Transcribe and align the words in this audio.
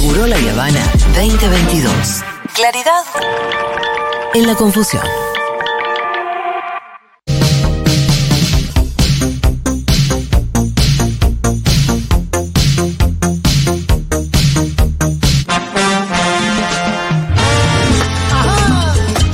Seguro 0.00 0.26
La 0.26 0.36
Habana 0.36 0.80
2022. 1.14 1.92
Claridad 2.54 3.04
en 4.32 4.46
la 4.46 4.54
confusión. 4.54 5.02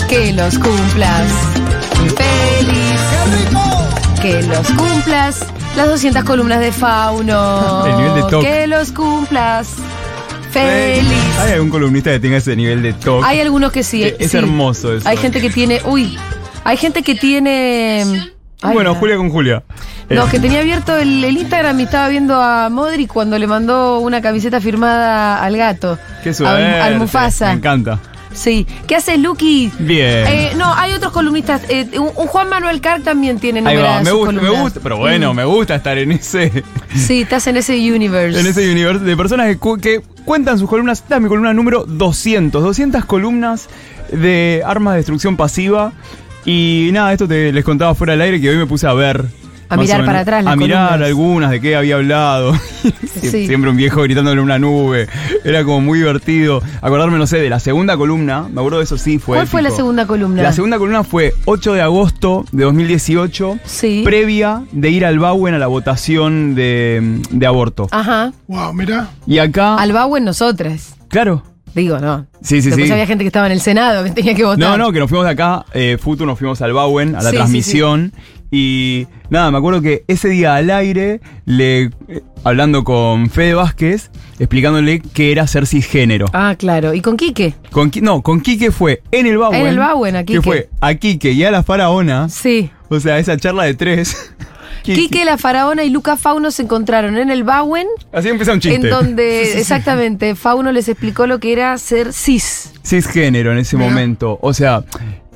Que 0.08 0.32
los 0.32 0.58
cumplas. 0.58 1.30
Feliz. 2.16 3.00
Que 4.20 4.42
los 4.42 4.66
cumplas. 4.72 5.46
Las 5.76 5.88
200 5.90 6.24
columnas 6.24 6.58
de 6.58 6.72
Fauno. 6.72 7.86
El 7.86 7.96
nivel 7.98 8.14
de 8.14 8.22
toque. 8.22 8.46
Que 8.48 8.66
los 8.66 8.90
cumplas. 8.90 9.68
Feliz. 10.50 11.38
¿Hay 11.38 11.52
algún 11.52 11.70
columnista 11.70 12.10
que 12.10 12.20
tenga 12.20 12.36
ese 12.38 12.56
nivel 12.56 12.82
de 12.82 12.92
toque? 12.94 13.26
Hay 13.26 13.40
algunos 13.40 13.72
que 13.72 13.82
sí. 13.82 14.02
Es 14.18 14.30
sí. 14.30 14.36
hermoso 14.36 14.94
eso. 14.94 15.08
Hay 15.08 15.16
gente 15.16 15.40
que 15.40 15.50
tiene. 15.50 15.80
Uy. 15.84 16.16
Hay 16.64 16.76
gente 16.76 17.02
que 17.02 17.14
tiene. 17.14 18.02
Ay, 18.62 18.72
bueno, 18.74 18.94
no. 18.94 18.94
Julia 18.96 19.16
con 19.16 19.30
Julia. 19.30 19.62
No, 20.08 20.24
Eh, 20.24 20.28
que 20.30 20.38
tenía 20.40 20.60
abierto 20.60 20.96
el, 20.96 21.22
el 21.24 21.36
Instagram 21.36 21.78
y 21.80 21.82
estaba 21.82 22.08
viendo 22.08 22.40
a 22.40 22.68
Modric 22.70 23.12
cuando 23.12 23.38
le 23.38 23.46
mandó 23.46 23.98
una 23.98 24.22
camiseta 24.22 24.60
firmada 24.60 25.42
al 25.42 25.56
gato. 25.56 25.98
Qué 26.22 26.30
Al, 26.30 26.34
suerte. 26.34 26.64
al 26.80 26.98
Mufasa. 26.98 27.46
Me 27.48 27.52
encanta. 27.54 27.98
Sí. 28.36 28.66
¿Qué 28.86 28.96
haces, 28.96 29.18
Lucky? 29.18 29.72
Bien. 29.78 30.26
Eh, 30.28 30.52
no, 30.56 30.72
hay 30.74 30.92
otros 30.92 31.10
columnistas. 31.12 31.62
Eh, 31.68 31.88
un, 31.98 32.10
un 32.14 32.26
Juan 32.26 32.48
Manuel 32.48 32.80
Carr 32.80 33.02
también 33.02 33.38
tiene 33.40 33.66
Ahí 33.66 33.76
va, 33.78 34.02
me 34.02 34.12
gusta, 34.12 34.32
me 34.32 34.50
gusta, 34.50 34.80
pero 34.82 34.98
bueno, 34.98 35.32
Mm. 35.32 35.36
me 35.36 35.44
gusta 35.44 35.74
estar 35.76 35.96
en 35.98 36.12
ese, 36.12 36.62
Sí, 36.94 37.22
estás 37.22 37.46
en 37.46 37.56
ese 37.56 37.72
universe. 37.92 38.38
en 38.38 38.46
ese 38.46 38.70
universo 38.70 39.02
de 39.04 39.16
personas 39.16 39.46
que, 39.48 39.56
cu- 39.58 39.78
que 39.78 40.02
cuentan 40.24 40.58
sus 40.58 40.68
columnas. 40.68 41.00
Esta 41.00 41.16
es 41.16 41.22
mi 41.22 41.28
columna 41.28 41.52
número 41.54 41.84
200. 41.86 42.62
200 42.62 43.04
columnas 43.06 43.68
de 44.12 44.62
armas 44.64 44.92
de 44.94 44.98
destrucción 44.98 45.36
pasiva. 45.36 45.92
Y 46.44 46.90
nada, 46.92 47.12
esto 47.12 47.26
te 47.26 47.52
les 47.52 47.64
contaba 47.64 47.94
fuera 47.94 48.12
del 48.12 48.20
aire 48.22 48.40
que 48.40 48.50
hoy 48.50 48.56
me 48.56 48.66
puse 48.66 48.86
a 48.86 48.92
ver. 48.92 49.24
A 49.68 49.76
mirar 49.76 49.98
menos, 49.98 50.06
para 50.06 50.20
atrás 50.20 50.44
las 50.44 50.52
A 50.52 50.56
mirar 50.56 50.88
columnas. 50.88 51.06
algunas 51.08 51.50
de 51.50 51.60
qué 51.60 51.76
había 51.76 51.96
hablado. 51.96 52.52
Sí. 53.16 53.46
Siempre 53.46 53.70
un 53.70 53.76
viejo 53.76 54.02
gritándole 54.02 54.38
en 54.38 54.44
una 54.44 54.58
nube. 54.58 55.08
Era 55.42 55.64
como 55.64 55.80
muy 55.80 55.98
divertido. 55.98 56.62
Acordarme, 56.82 57.18
no 57.18 57.26
sé, 57.26 57.38
de 57.38 57.48
la 57.50 57.58
segunda 57.58 57.96
columna. 57.96 58.42
Me 58.52 58.60
acuerdo 58.60 58.78
de 58.78 58.84
eso 58.84 58.98
sí, 58.98 59.18
fue. 59.18 59.38
¿Cuál 59.38 59.46
fue 59.48 59.62
la 59.62 59.70
segunda 59.70 60.06
columna? 60.06 60.42
La 60.42 60.52
segunda 60.52 60.76
columna 60.78 61.02
fue 61.02 61.32
8 61.46 61.72
de 61.72 61.80
agosto 61.80 62.44
de 62.52 62.64
2018, 62.64 63.58
Sí. 63.64 64.02
previa 64.04 64.62
de 64.70 64.90
ir 64.90 65.04
al 65.06 65.18
Bauen 65.18 65.54
a 65.54 65.58
la 65.58 65.66
votación 65.66 66.54
de, 66.54 67.20
de 67.30 67.46
aborto. 67.46 67.88
Ajá. 67.90 68.32
Wow, 68.46 68.72
mira. 68.74 69.08
Y 69.26 69.38
acá, 69.38 69.76
Al 69.76 69.92
Bau 69.92 70.16
en 70.16 70.24
nosotras. 70.24 70.94
claro. 71.08 71.42
Digo, 71.74 71.98
no. 71.98 72.26
Sí, 72.40 72.62
sí, 72.62 72.68
Después 72.70 72.86
sí. 72.86 72.92
había 72.92 73.06
gente 73.06 73.22
que 73.22 73.26
estaba 73.28 73.44
en 73.44 73.52
el 73.52 73.60
Senado 73.60 74.02
que 74.02 74.10
tenía 74.10 74.34
que 74.34 74.44
votar. 74.44 74.58
No, 74.58 74.78
no, 74.78 74.92
que 74.92 74.98
nos 74.98 75.10
fuimos 75.10 75.26
de 75.26 75.32
acá, 75.32 75.62
eh, 75.74 75.98
Futu, 76.00 76.24
nos 76.24 76.38
fuimos 76.38 76.62
al 76.62 76.72
Bauen, 76.72 77.10
a 77.14 77.18
la 77.18 77.24
Sí, 77.24 77.28
sí, 77.28 77.36
transmisión. 77.36 78.12
Y 78.50 79.06
nada, 79.30 79.50
me 79.50 79.58
acuerdo 79.58 79.82
que 79.82 80.04
ese 80.08 80.28
día 80.28 80.54
al 80.54 80.70
aire, 80.70 81.20
le, 81.44 81.90
eh, 82.08 82.22
hablando 82.44 82.84
con 82.84 83.28
Fede 83.28 83.54
Vázquez, 83.54 84.10
explicándole 84.38 85.00
qué 85.00 85.32
era 85.32 85.46
ser 85.46 85.66
cisgénero. 85.66 86.26
Ah, 86.32 86.54
claro. 86.58 86.94
¿Y 86.94 87.00
con 87.00 87.16
Quique? 87.16 87.54
Con, 87.70 87.90
no, 88.02 88.22
con 88.22 88.40
Quique 88.40 88.70
fue 88.70 89.02
en 89.10 89.26
el 89.26 89.38
Bauen. 89.38 89.60
En 89.60 89.66
el 89.66 89.78
Bauen, 89.78 90.16
a 90.16 90.20
Que 90.20 90.34
Quique. 90.34 90.42
fue 90.42 90.68
a 90.80 90.94
Quique 90.94 91.32
y 91.32 91.44
a 91.44 91.50
la 91.50 91.62
faraona. 91.62 92.28
Sí. 92.28 92.70
O 92.88 93.00
sea, 93.00 93.18
esa 93.18 93.36
charla 93.36 93.64
de 93.64 93.74
tres. 93.74 94.32
Quique, 94.84 95.24
la 95.24 95.36
faraona 95.36 95.82
y 95.82 95.90
Luca 95.90 96.16
Fauno 96.16 96.52
se 96.52 96.62
encontraron 96.62 97.16
en 97.18 97.28
el 97.30 97.42
Bauen, 97.42 97.88
Así 98.12 98.28
empieza 98.28 98.52
un 98.52 98.60
chiste. 98.60 98.76
en 98.86 98.88
donde 98.88 99.58
exactamente 99.58 100.36
Fauno 100.36 100.70
les 100.70 100.88
explicó 100.88 101.26
lo 101.26 101.40
que 101.40 101.52
era 101.52 101.76
ser 101.78 102.12
cis. 102.12 102.72
cisgénero 102.84 103.50
en 103.50 103.58
ese 103.58 103.76
momento. 103.76 104.38
O 104.42 104.54
sea, 104.54 104.84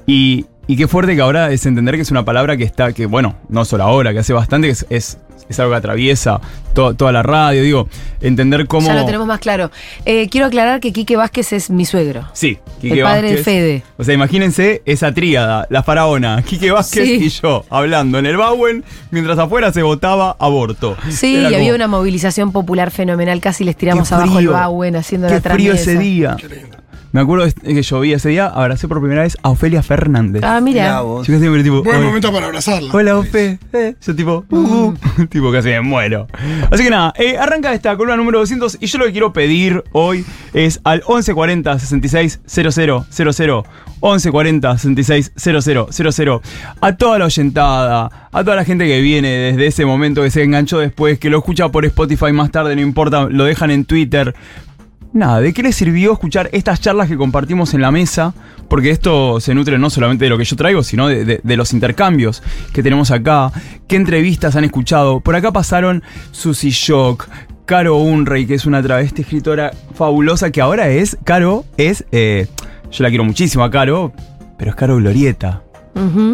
y, 0.07 0.47
y 0.73 0.77
qué 0.77 0.87
fuerte 0.89 1.17
que 1.17 1.23
ahora 1.23 1.51
es 1.51 1.67
entender 1.67 1.97
que 1.97 2.03
es 2.03 2.11
una 2.11 2.25
palabra 2.25 2.57
que 2.57 2.65
está, 2.65 2.93
que 2.93 3.07
bueno, 3.07 3.35
no 3.49 3.65
solo 3.65 3.85
ahora, 3.85 4.13
que 4.13 4.21
hace 4.21 4.33
bastante, 4.33 4.69
que 4.69 4.73
es, 4.73 4.87
es, 4.89 5.19
es 5.49 5.59
algo 5.59 5.73
que 5.73 5.79
atraviesa 5.79 6.41
to- 6.75 6.95
toda 6.95 7.11
la 7.11 7.25
radio. 7.25 7.61
Digo, 7.63 7.89
entender 8.21 8.67
cómo. 8.69 8.87
Ya 8.87 8.95
lo 8.95 9.05
tenemos 9.05 9.27
más 9.27 9.41
claro. 9.41 9.73
Eh, 10.05 10.29
quiero 10.31 10.47
aclarar 10.47 10.79
que 10.79 10.93
Quique 10.93 11.17
Vázquez 11.17 11.53
es 11.53 11.71
mi 11.71 11.85
suegro. 11.85 12.29
Sí, 12.35 12.59
El 12.83 13.03
padre 13.03 13.33
de 13.33 13.37
Fede. 13.43 13.83
O 13.97 14.05
sea, 14.05 14.15
imagínense 14.15 14.83
esa 14.85 15.13
tríada, 15.13 15.67
la 15.71 15.83
faraona, 15.83 16.41
Quique 16.43 16.71
Vázquez 16.71 17.05
Sí. 17.05 17.15
y 17.25 17.29
yo, 17.31 17.65
hablando 17.69 18.19
en 18.21 18.27
el 18.27 18.37
Bauen, 18.37 18.85
mientras 19.11 19.39
afuera 19.41 19.73
se 19.73 19.83
votaba 19.83 20.37
aborto. 20.39 20.97
Sí, 21.09 21.35
Era 21.37 21.51
y 21.51 21.55
había 21.57 21.75
una 21.75 21.89
movilización 21.89 22.53
popular 22.53 22.93
fenomenal. 22.93 23.41
Casi 23.41 23.65
les 23.65 23.77
tiramos 23.77 24.09
qué 24.09 24.15
abajo 24.15 24.31
el 24.33 24.37
frío, 24.45 24.53
Bauen 24.53 24.95
haciendo 24.95 25.27
Qué 25.27 25.35
la 25.35 25.41
frío 25.41 25.73
tramesa. 25.73 25.91
ese 25.91 25.99
día. 25.99 26.37
Me 27.13 27.21
acuerdo 27.21 27.45
de- 27.47 27.53
que 27.75 27.83
llovía 27.83 28.17
ese 28.17 28.29
día, 28.29 28.47
abracé 28.47 28.87
por 28.87 29.01
primera 29.01 29.23
vez 29.23 29.37
a 29.43 29.51
Ofelia 29.51 29.83
Fernández. 29.83 30.43
Ah, 30.45 30.61
mira. 30.61 31.01
Yo 31.01 31.17
casi 31.27 31.39
siempre 31.41 31.63
tipo. 31.65 31.83
Buen 31.83 31.97
"Ay, 31.97 32.05
momento 32.05 32.33
para 32.33 32.47
abrazarla. 32.47 32.93
Hola, 32.95 33.19
Ofe. 33.19 33.59
Eh, 33.73 33.95
yo 34.01 34.15
tipo, 34.15 34.45
uh, 34.49 34.57
uh, 34.57 34.95
tipo 35.29 35.51
casi 35.51 35.69
me 35.71 35.81
muero. 35.81 36.29
Así 36.71 36.85
que 36.85 36.91
nada, 36.91 37.13
eh, 37.19 37.37
arranca 37.37 37.73
esta 37.75 37.97
columna 37.97 38.17
número 38.17 38.39
200 38.39 38.79
y 38.81 38.87
yo 38.87 38.99
lo 38.99 39.07
que 39.07 39.13
quiero 39.13 39.33
pedir 39.33 39.83
hoy 39.93 40.25
es 40.55 40.81
al 40.85 40.99
1140 41.09 41.79
66 41.79 42.41
00 42.47 43.07
00 43.11 43.65
1140 44.03 44.79
66 44.79 45.33
00 45.37 45.89
00 45.91 46.43
a 46.81 46.97
toda 46.97 47.19
la 47.19 47.25
oyentada, 47.27 48.29
a 48.33 48.45
toda 48.45 48.57
la 48.57 48.65
gente 48.65 48.87
que 48.87 49.01
viene 49.01 49.29
desde 49.29 49.67
ese 49.67 49.85
momento 49.85 50.23
que 50.23 50.31
se 50.31 50.43
enganchó 50.45 50.79
después, 50.79 51.19
que 51.19 51.29
lo 51.29 51.39
escucha 51.39 51.69
por 51.71 51.85
Spotify 51.85 52.33
más 52.33 52.51
tarde, 52.51 52.75
no 52.77 52.83
importa, 52.83 53.27
lo 53.29 53.45
dejan 53.45 53.71
en 53.73 53.85
Twitter. 53.85 54.35
Nada, 55.13 55.41
¿de 55.41 55.53
qué 55.53 55.65
les 55.65 55.75
sirvió 55.75 56.13
escuchar 56.13 56.49
estas 56.53 56.81
charlas 56.81 57.09
que 57.09 57.17
compartimos 57.17 57.75
en 57.75 57.81
la 57.81 57.91
mesa? 57.91 58.33
Porque 58.69 58.91
esto 58.91 59.41
se 59.41 59.55
nutre 59.55 59.77
no 59.77 59.91
solamente 59.91 60.25
de 60.25 60.31
lo 60.31 60.39
que 60.39 60.45
yo 60.45 60.55
traigo, 60.55 60.85
sino 60.85 61.09
de, 61.09 61.41
los 61.43 61.73
intercambios 61.73 62.45
que 62.73 62.83
tenemos 62.83 63.11
acá. 63.11 63.51
¿Qué 63.89 63.97
entrevistas 63.97 64.55
han 64.55 64.63
escuchado? 64.63 65.19
Por 65.19 65.35
acá 65.35 65.51
pasaron 65.51 66.05
Susie 66.31 66.71
Shock, 66.71 67.29
Caro 67.65 67.97
Unrey, 67.97 68.47
que 68.47 68.55
es 68.55 68.67
una 68.67 68.83
travesti 68.83 69.23
escritora 69.23 69.73
fabulosa, 69.95 70.53
que 70.53 70.61
ahora 70.61 70.89
es, 70.89 71.19
Caro, 71.25 71.65
es, 71.77 72.05
eh, 72.13 72.47
yo 72.93 73.03
la 73.03 73.09
quiero 73.09 73.25
muchísimo 73.25 73.69
Caro, 73.69 74.13
pero 74.59 74.71
es 74.71 74.77
Caro 74.77 74.97
Glorieta. 74.97 75.65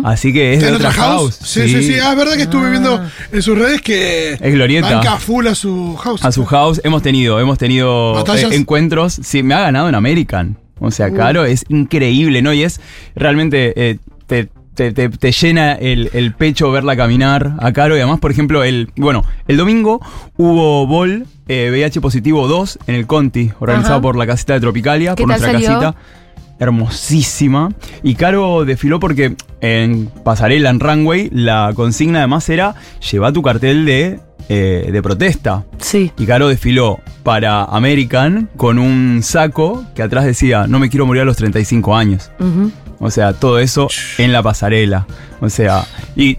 Así 0.04 0.32
que 0.32 0.52
es 0.54 0.58
¿Está 0.58 0.66
de 0.66 0.70
en 0.72 0.76
otra 0.76 0.90
otra 0.90 1.02
house? 1.02 1.36
house. 1.38 1.48
Sí, 1.48 1.68
sí, 1.68 1.82
sí. 1.82 1.94
Ah, 1.98 2.12
es 2.12 2.16
verdad 2.18 2.34
que 2.34 2.42
estuve 2.42 2.70
viendo 2.70 3.00
en 3.32 3.42
sus 3.42 3.58
redes 3.58 3.80
que. 3.80 4.34
Es 4.34 4.52
Glorieta. 4.54 4.94
Banca 4.96 5.16
full 5.16 5.46
a 5.46 5.54
su 5.54 5.96
house. 5.96 6.24
A 6.24 6.30
su 6.32 6.44
house 6.44 6.80
hemos 6.84 7.02
tenido, 7.02 7.40
hemos 7.40 7.58
tenido 7.58 8.24
eh, 8.34 8.48
encuentros. 8.52 9.18
Sí, 9.22 9.42
me 9.42 9.54
ha 9.54 9.60
ganado 9.60 9.88
en 9.88 9.94
American. 9.94 10.56
O 10.78 10.90
sea, 10.90 11.08
Uh. 11.08 11.14
Caro 11.16 11.44
es 11.46 11.64
increíble, 11.68 12.42
¿no? 12.42 12.52
Y 12.52 12.62
es 12.62 12.80
realmente 13.14 13.72
eh, 13.76 13.98
te, 14.26 14.48
te- 14.74 14.92
te- 14.92 15.08
te 15.08 15.32
llena 15.32 15.72
el, 15.72 16.10
el 16.12 16.34
pecho 16.34 16.70
verla 16.70 16.96
caminar 16.96 17.54
a 17.58 17.72
Caro. 17.72 17.96
Y 17.96 18.00
además, 18.00 18.20
por 18.20 18.30
ejemplo, 18.30 18.62
el 18.62 18.90
bueno, 18.96 19.24
el 19.48 19.56
domingo 19.56 20.00
hubo 20.36 20.86
Bol 20.86 21.26
eh, 21.48 21.70
VIH 21.70 22.00
positivo 22.02 22.46
2 22.46 22.78
en 22.88 22.94
el 22.94 23.06
Conti, 23.06 23.52
organizado 23.58 23.94
Ajá. 23.94 24.02
por 24.02 24.16
la 24.16 24.26
casita 24.26 24.52
de 24.52 24.60
Tropicalia, 24.60 25.14
¿Qué 25.14 25.22
por 25.22 25.30
tal 25.32 25.40
nuestra 25.40 25.52
salió? 25.60 25.80
casita. 25.80 26.00
Hermosísima. 26.58 27.70
Y 28.02 28.14
Caro 28.14 28.64
desfiló 28.64 29.00
porque 29.00 29.36
en 29.60 30.06
pasarela, 30.24 30.70
en 30.70 30.80
runway, 30.80 31.28
la 31.32 31.72
consigna 31.74 32.18
además 32.20 32.48
era 32.48 32.74
lleva 33.10 33.32
tu 33.32 33.42
cartel 33.42 33.84
de, 33.84 34.20
eh, 34.48 34.88
de 34.92 35.02
protesta. 35.02 35.64
Sí. 35.78 36.12
Y 36.18 36.26
Caro 36.26 36.48
desfiló 36.48 37.00
para 37.22 37.64
American 37.64 38.48
con 38.56 38.78
un 38.78 39.20
saco 39.22 39.84
que 39.94 40.02
atrás 40.02 40.24
decía, 40.24 40.66
no 40.68 40.78
me 40.78 40.88
quiero 40.88 41.06
morir 41.06 41.22
a 41.22 41.24
los 41.24 41.36
35 41.36 41.96
años. 41.96 42.30
O 42.98 43.10
sea, 43.10 43.32
todo 43.34 43.58
eso 43.58 43.88
en 44.18 44.32
la 44.32 44.42
pasarela. 44.42 45.06
O 45.40 45.50
sea, 45.50 45.84
y 46.14 46.38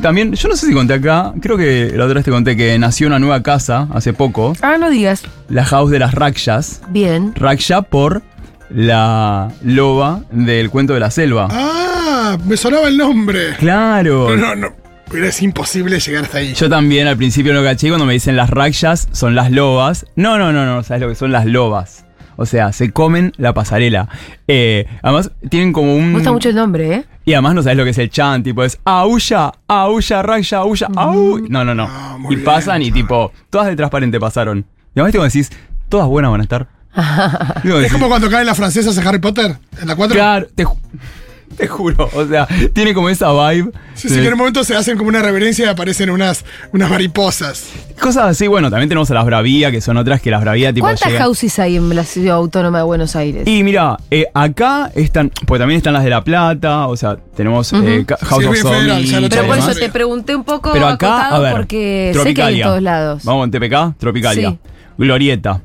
también, 0.00 0.32
yo 0.32 0.48
no 0.48 0.56
sé 0.56 0.66
si 0.66 0.72
conté 0.72 0.94
acá, 0.94 1.34
creo 1.42 1.56
que 1.58 1.92
la 1.94 2.04
otra 2.04 2.14
vez 2.14 2.24
te 2.24 2.30
conté 2.30 2.56
que 2.56 2.78
nació 2.78 3.06
una 3.08 3.18
nueva 3.18 3.42
casa 3.42 3.88
hace 3.92 4.12
poco, 4.14 4.54
Ah, 4.62 4.76
no 4.78 4.88
digas. 4.88 5.24
la 5.48 5.64
house 5.64 5.90
de 5.90 5.98
las 5.98 6.14
Rakshas. 6.14 6.80
Bien. 6.90 7.34
Raksha 7.34 7.82
por 7.82 8.22
la 8.70 9.52
loba 9.62 10.22
del 10.30 10.70
cuento 10.70 10.94
de 10.94 11.00
la 11.00 11.10
selva. 11.10 11.48
Ah, 11.50 12.38
me 12.44 12.56
sonaba 12.56 12.88
el 12.88 12.96
nombre. 12.96 13.56
Claro. 13.58 14.36
No, 14.36 14.54
no, 14.54 14.56
no. 14.56 14.68
Pero 15.10 15.26
es 15.26 15.42
imposible 15.42 15.98
llegar 15.98 16.24
hasta 16.24 16.38
ahí. 16.38 16.54
Yo 16.54 16.68
también 16.68 17.08
al 17.08 17.16
principio 17.16 17.52
no 17.52 17.64
caché 17.64 17.88
cuando 17.88 18.06
me 18.06 18.12
dicen 18.12 18.36
las 18.36 18.48
Rakshas 18.48 19.08
son 19.10 19.34
las 19.34 19.50
lobas. 19.50 20.06
No, 20.14 20.38
no, 20.38 20.52
no, 20.52 20.64
no, 20.64 20.82
¿sabes 20.84 21.02
lo 21.02 21.08
que 21.08 21.16
son 21.16 21.32
las 21.32 21.46
lobas? 21.46 22.04
O 22.36 22.46
sea, 22.46 22.72
se 22.72 22.90
comen 22.90 23.32
la 23.36 23.52
pasarela. 23.52 24.08
Eh, 24.48 24.86
además, 25.02 25.30
tienen 25.50 25.72
como 25.72 25.94
un. 25.94 26.08
Me 26.08 26.14
gusta 26.14 26.32
mucho 26.32 26.48
el 26.48 26.54
nombre, 26.54 26.94
¿eh? 26.94 27.04
Y 27.26 27.34
además 27.34 27.54
no 27.54 27.62
sabes 27.62 27.76
lo 27.76 27.84
que 27.84 27.90
es 27.90 27.98
el 27.98 28.08
chant, 28.08 28.44
tipo 28.44 28.64
es 28.64 28.78
aulla, 28.84 29.52
aulla, 29.66 30.22
raksha, 30.22 30.58
aulla, 30.58 30.88
au. 30.96 31.38
No, 31.48 31.64
no, 31.64 31.74
no. 31.74 31.86
Ah, 31.90 32.16
y 32.24 32.36
bien, 32.36 32.44
pasan 32.44 32.80
y 32.80 32.90
tipo, 32.92 33.32
todas 33.50 33.66
de 33.66 33.76
transparente 33.76 34.18
pasaron. 34.18 34.64
Y 34.94 35.00
además 35.00 35.12
que 35.12 35.38
decís, 35.38 35.50
todas 35.88 36.06
buenas 36.06 36.30
van 36.30 36.40
a 36.40 36.44
estar. 36.44 36.68
Digo, 37.62 37.78
Es 37.80 37.92
como 37.92 38.08
cuando 38.08 38.28
caen 38.30 38.46
las 38.46 38.56
francesas 38.56 38.96
en 38.98 39.06
Harry 39.06 39.18
Potter, 39.20 39.56
en 39.80 39.88
la 39.88 39.96
4. 39.96 40.14
Claro, 40.14 40.46
te 40.54 40.64
ju- 40.64 40.76
Te 41.56 41.66
juro, 41.66 42.08
o 42.14 42.26
sea, 42.26 42.46
tiene 42.72 42.94
como 42.94 43.10
esa 43.10 43.32
vibe. 43.32 43.72
Sí, 43.94 44.08
sí, 44.08 44.14
que 44.14 44.26
en 44.28 44.32
un 44.32 44.38
momento 44.38 44.64
se 44.64 44.74
hacen 44.76 44.96
como 44.96 45.10
una 45.10 45.20
reverencia 45.20 45.66
y 45.66 45.68
aparecen 45.68 46.08
unas, 46.08 46.44
unas 46.72 46.88
mariposas. 46.88 47.64
Cosas 48.00 48.24
así, 48.30 48.46
bueno, 48.46 48.70
también 48.70 48.88
tenemos 48.88 49.10
a 49.10 49.14
las 49.14 49.26
Bravía, 49.26 49.70
que 49.70 49.80
son 49.82 49.96
otras 49.98 50.22
que 50.22 50.30
las 50.30 50.40
Bravía 50.40 50.72
tipo 50.72 50.86
¿Cuántas 50.86 51.08
llegan- 51.10 51.22
houses 51.24 51.58
hay 51.58 51.76
en 51.76 51.94
la 51.94 52.04
ciudad 52.04 52.36
autónoma 52.36 52.78
de 52.78 52.84
Buenos 52.84 53.14
Aires? 53.14 53.46
Y 53.46 53.62
mira, 53.62 53.98
eh, 54.10 54.26
acá 54.32 54.90
están, 54.94 55.30
pues 55.46 55.58
también 55.58 55.76
están 55.78 55.92
las 55.92 56.04
de 56.04 56.10
La 56.10 56.22
Plata, 56.24 56.86
o 56.86 56.96
sea, 56.96 57.18
tenemos 57.36 57.70
eh, 57.74 58.06
House 58.22 58.42
Sí, 58.42 58.48
of 58.48 59.28
Pero 59.28 59.28
por 59.46 59.56
demás. 59.56 59.68
eso 59.68 59.78
te 59.78 59.90
pregunté 59.90 60.36
un 60.36 60.44
poco 60.44 60.72
Pero 60.72 60.86
acá, 60.86 61.16
acotado 61.26 61.34
a 61.34 61.38
ver, 61.40 61.52
porque 61.52 62.12
sé 62.22 62.32
que 62.32 62.42
hay 62.42 62.60
en 62.60 62.66
todos 62.68 62.80
lados. 62.82 63.24
Vamos 63.24 63.44
en 63.44 63.50
TPK, 63.50 63.98
Tropicalia. 63.98 64.50
Sí. 64.50 64.58
Glorieta. 64.96 65.60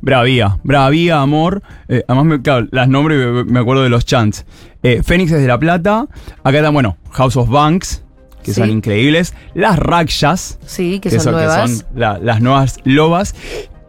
Bravía, 0.00 0.58
Bravía, 0.64 1.20
Amor. 1.20 1.62
Eh, 1.88 2.04
además, 2.08 2.24
me, 2.26 2.42
claro, 2.42 2.66
las 2.70 2.88
nombres 2.88 3.18
me, 3.18 3.44
me 3.44 3.60
acuerdo 3.60 3.82
de 3.82 3.90
los 3.90 4.04
chants. 4.04 4.44
Eh, 4.82 5.02
Fénix 5.04 5.30
de 5.30 5.46
La 5.46 5.58
Plata. 5.58 6.06
Acá 6.42 6.58
están, 6.58 6.72
bueno, 6.72 6.96
House 7.12 7.36
of 7.36 7.48
Banks, 7.50 8.02
que 8.42 8.52
Sí. 8.54 8.60
son 8.60 8.70
increíbles. 8.70 9.34
Las 9.54 9.78
Rakshas, 9.78 10.58
Sí, 10.64 11.00
que, 11.00 11.10
son, 11.10 11.24
que 11.26 11.30
nuevas. 11.32 11.70
son 11.70 11.86
la- 11.94 12.18
las 12.18 12.40
nuevas 12.40 12.78
lobas. 12.84 13.34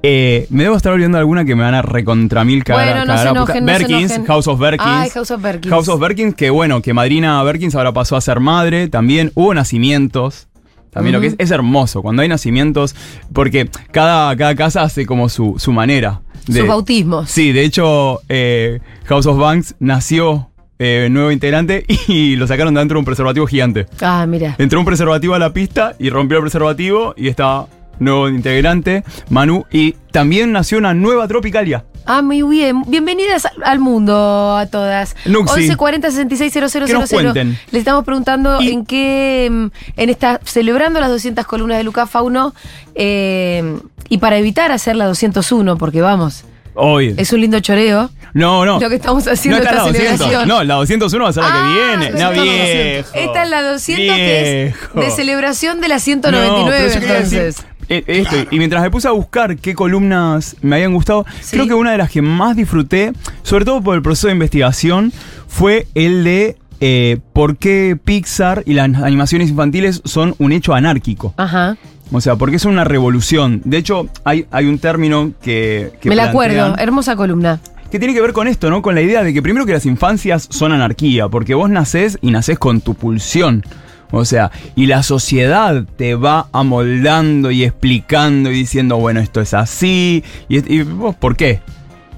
Eh, 0.03 0.47
me 0.49 0.63
debo 0.63 0.75
estar 0.75 0.91
olvidando 0.93 1.19
alguna 1.19 1.45
que 1.45 1.55
me 1.55 1.61
van 1.61 1.75
a 1.75 1.83
recontra 1.83 2.43
mil 2.43 2.63
cagar, 2.63 2.87
Bueno, 2.97 3.05
no 3.05 3.21
se 3.21 3.29
enojen, 3.29 3.65
Berkins. 3.67 4.19
House 4.25 4.47
of 4.47 4.59
Berkins. 4.59 4.89
Ay, 4.91 5.09
House 5.11 5.29
of 5.29 5.41
Berkins. 5.41 5.71
House 5.71 5.87
of 5.89 5.99
Berkins, 6.01 6.33
que 6.33 6.49
bueno, 6.49 6.81
que 6.81 6.91
madrina 6.93 7.41
Berkins 7.43 7.75
ahora 7.75 7.93
pasó 7.93 8.15
a 8.15 8.21
ser 8.21 8.39
madre. 8.39 8.87
También 8.87 9.31
hubo 9.35 9.53
nacimientos. 9.53 10.47
También 10.91 11.13
lo 11.13 11.21
que 11.21 11.27
es, 11.27 11.35
es 11.37 11.51
hermoso 11.51 12.01
cuando 12.01 12.21
hay 12.21 12.27
nacimientos, 12.27 12.95
porque 13.33 13.69
cada, 13.91 14.35
cada 14.35 14.55
casa 14.55 14.83
hace 14.83 15.05
como 15.05 15.29
su, 15.29 15.55
su 15.57 15.71
manera. 15.71 16.21
de- 16.47 16.59
Sus 16.59 16.67
bautismos. 16.67 17.29
Sí, 17.29 17.51
de 17.53 17.63
hecho, 17.63 18.19
eh, 18.29 18.79
House 19.05 19.25
of 19.25 19.37
Banks 19.39 19.75
nació 19.79 20.49
eh, 20.79 21.07
nuevo 21.11 21.31
integrante 21.31 21.85
y 22.07 22.35
lo 22.35 22.45
sacaron 22.47 22.73
de 22.73 22.79
dentro 22.81 22.95
de 22.95 22.99
un 22.99 23.05
preservativo 23.05 23.47
gigante. 23.47 23.85
Ah, 24.01 24.25
mira. 24.27 24.55
Entró 24.57 24.79
un 24.79 24.85
preservativo 24.85 25.33
a 25.33 25.39
la 25.39 25.53
pista 25.53 25.95
y 25.99 26.09
rompió 26.09 26.37
el 26.37 26.43
preservativo 26.43 27.13
y 27.15 27.27
está 27.29 27.67
nuevo 27.99 28.27
integrante, 28.29 29.03
Manu. 29.29 29.65
Y 29.71 29.93
también 30.11 30.51
nació 30.51 30.77
una 30.79 30.93
nueva 30.93 31.27
Tropicalia. 31.27 31.85
Ah, 32.05 32.21
muy 32.21 32.41
bien. 32.41 32.83
Bienvenidas 32.87 33.47
al, 33.63 33.79
mundo 33.79 34.55
a 34.57 34.65
todas. 34.65 35.15
Nuxi. 35.25 35.59
1140 35.59 36.09
66 36.11 36.53
Que 36.85 36.93
nos 36.93 37.09
cuenten. 37.09 37.57
Le 37.71 37.79
estamos 37.79 38.03
preguntando 38.03 38.61
Y- 38.61 38.71
en 38.71 38.85
qué. 38.85 39.47
mm, 39.51 39.65
En 39.97 40.09
esta. 40.09 40.39
Celebrando 40.43 40.99
las 40.99 41.09
200 41.09 41.45
columnas 41.45 41.77
de 41.77 41.83
Lucas 41.83 42.09
Fauno. 42.09 42.53
eh, 42.95 43.77
y 44.09 44.17
para 44.17 44.37
evitar 44.37 44.71
hacer 44.73 44.97
la 44.97 45.05
201, 45.05 45.77
porque 45.77 46.01
vamos, 46.01 46.43
Hoy. 46.73 47.13
es 47.17 47.31
un 47.31 47.39
lindo 47.39 47.59
choreo. 47.61 48.09
no, 48.33 48.65
no. 48.65 48.77
lo 48.79 48.89
que 48.89 48.95
estamos 48.95 49.25
haciendo 49.27 49.59
no 49.59 49.63
está 49.63 49.69
esta 49.77 49.83
la 49.85 49.91
200. 49.91 50.17
celebración. 50.17 50.47
No, 50.49 50.63
la 50.65 50.75
201 50.75 51.23
va 51.23 51.29
a 51.29 51.33
ser 51.33 51.43
la 51.43 51.49
Ah, 51.49 51.53
que 51.53 51.73
viene. 51.73 52.19
No, 52.19 52.27
200. 52.29 52.43
viejo. 52.43 53.09
Esta 53.13 53.43
es 53.43 53.49
la 53.49 53.61
200 53.63 54.15
que 54.17 54.63
es 54.67 54.73
Viejo. 54.73 54.99
de 54.99 55.11
celebración 55.11 55.79
de 55.81 55.87
la 55.87 55.95
No, 55.95 55.99
199, 56.01 56.77
pero 56.77 56.93
yo 56.93 56.99
quería 56.99 57.19
decir, 57.21 57.37
entonces. 57.39 57.65
Eh, 57.89 58.03
esto, 58.07 58.35
y 58.51 58.57
mientras 58.57 58.81
me 58.81 58.89
puse 58.91 59.07
a 59.07 59.11
buscar 59.11 59.57
qué 59.57 59.73
columnas 59.75 60.55
me 60.61 60.75
habían 60.77 60.93
gustado, 60.93 61.25
Sí. 61.41 61.55
creo 61.55 61.67
que 61.67 61.73
una 61.73 61.91
de 61.91 61.97
las 61.97 62.09
que 62.11 62.21
más 62.21 62.55
disfruté, 62.55 63.13
sobre 63.43 63.65
todo 63.65 63.81
por 63.81 63.95
el 63.95 64.01
proceso 64.01 64.27
de 64.27 64.33
investigación, 64.33 65.11
fue 65.47 65.87
el 65.95 66.23
de 66.23 66.57
eh, 66.79 67.19
por 67.33 67.57
qué 67.57 67.97
Pixar 68.03 68.63
y 68.65 68.73
las 68.73 68.85
animaciones 69.01 69.49
infantiles 69.49 70.01
son 70.05 70.33
un 70.39 70.51
hecho 70.51 70.73
anárquico. 70.73 71.33
Ajá. 71.37 71.77
O 72.11 72.19
sea, 72.19 72.35
porque 72.35 72.55
es 72.57 72.65
una 72.65 72.83
revolución. 72.83 73.61
De 73.63 73.77
hecho, 73.77 74.09
hay, 74.25 74.45
hay 74.51 74.65
un 74.65 74.79
término 74.79 75.31
que... 75.41 75.93
que 76.01 76.09
Me 76.09 76.15
la 76.15 76.25
acuerdo. 76.25 76.75
Hermosa 76.77 77.15
columna. 77.15 77.59
que 77.89 77.99
tiene 77.99 78.13
que 78.13 78.21
ver 78.21 78.33
con 78.33 78.47
esto, 78.47 78.69
¿no? 78.69 78.81
Con 78.81 78.95
la 78.95 79.01
idea 79.01 79.23
de 79.23 79.33
que 79.33 79.41
primero 79.41 79.65
que 79.65 79.73
las 79.73 79.85
infancias 79.85 80.47
son 80.49 80.71
anarquía, 80.71 81.27
porque 81.29 81.53
vos 81.53 81.69
nacés 81.69 82.17
y 82.21 82.31
nacés 82.31 82.57
con 82.59 82.81
tu 82.81 82.95
pulsión. 82.95 83.63
O 84.11 84.25
sea, 84.25 84.51
y 84.75 84.87
la 84.87 85.03
sociedad 85.03 85.85
te 85.97 86.15
va 86.15 86.47
amoldando 86.51 87.49
y 87.51 87.63
explicando 87.63 88.51
y 88.51 88.55
diciendo, 88.55 88.97
bueno, 88.97 89.19
esto 89.19 89.41
es 89.41 89.53
así. 89.53 90.23
Y, 90.49 90.81
vos, 90.83 91.15
¿por 91.15 91.35
qué? 91.35 91.61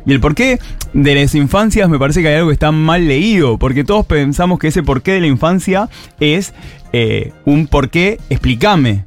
Y 0.06 0.12
el 0.12 0.20
porqué 0.20 0.60
de 0.94 1.16
las 1.16 1.34
infancias 1.36 1.88
me 1.90 1.98
parece 2.00 2.22
que 2.22 2.28
hay 2.28 2.36
algo 2.36 2.50
que 2.50 2.54
está 2.56 2.72
mal 2.72 3.08
leído, 3.08 3.58
porque 3.58 3.84
todos 3.84 4.06
pensamos 4.06 4.60
que 4.60 4.68
ese 4.68 4.84
porqué 4.84 5.14
de 5.14 5.22
la 5.22 5.28
infancia 5.28 5.88
es 6.20 6.54
eh, 6.92 7.32
un 7.46 7.68
porqué, 7.68 8.20
explícame. 8.30 9.06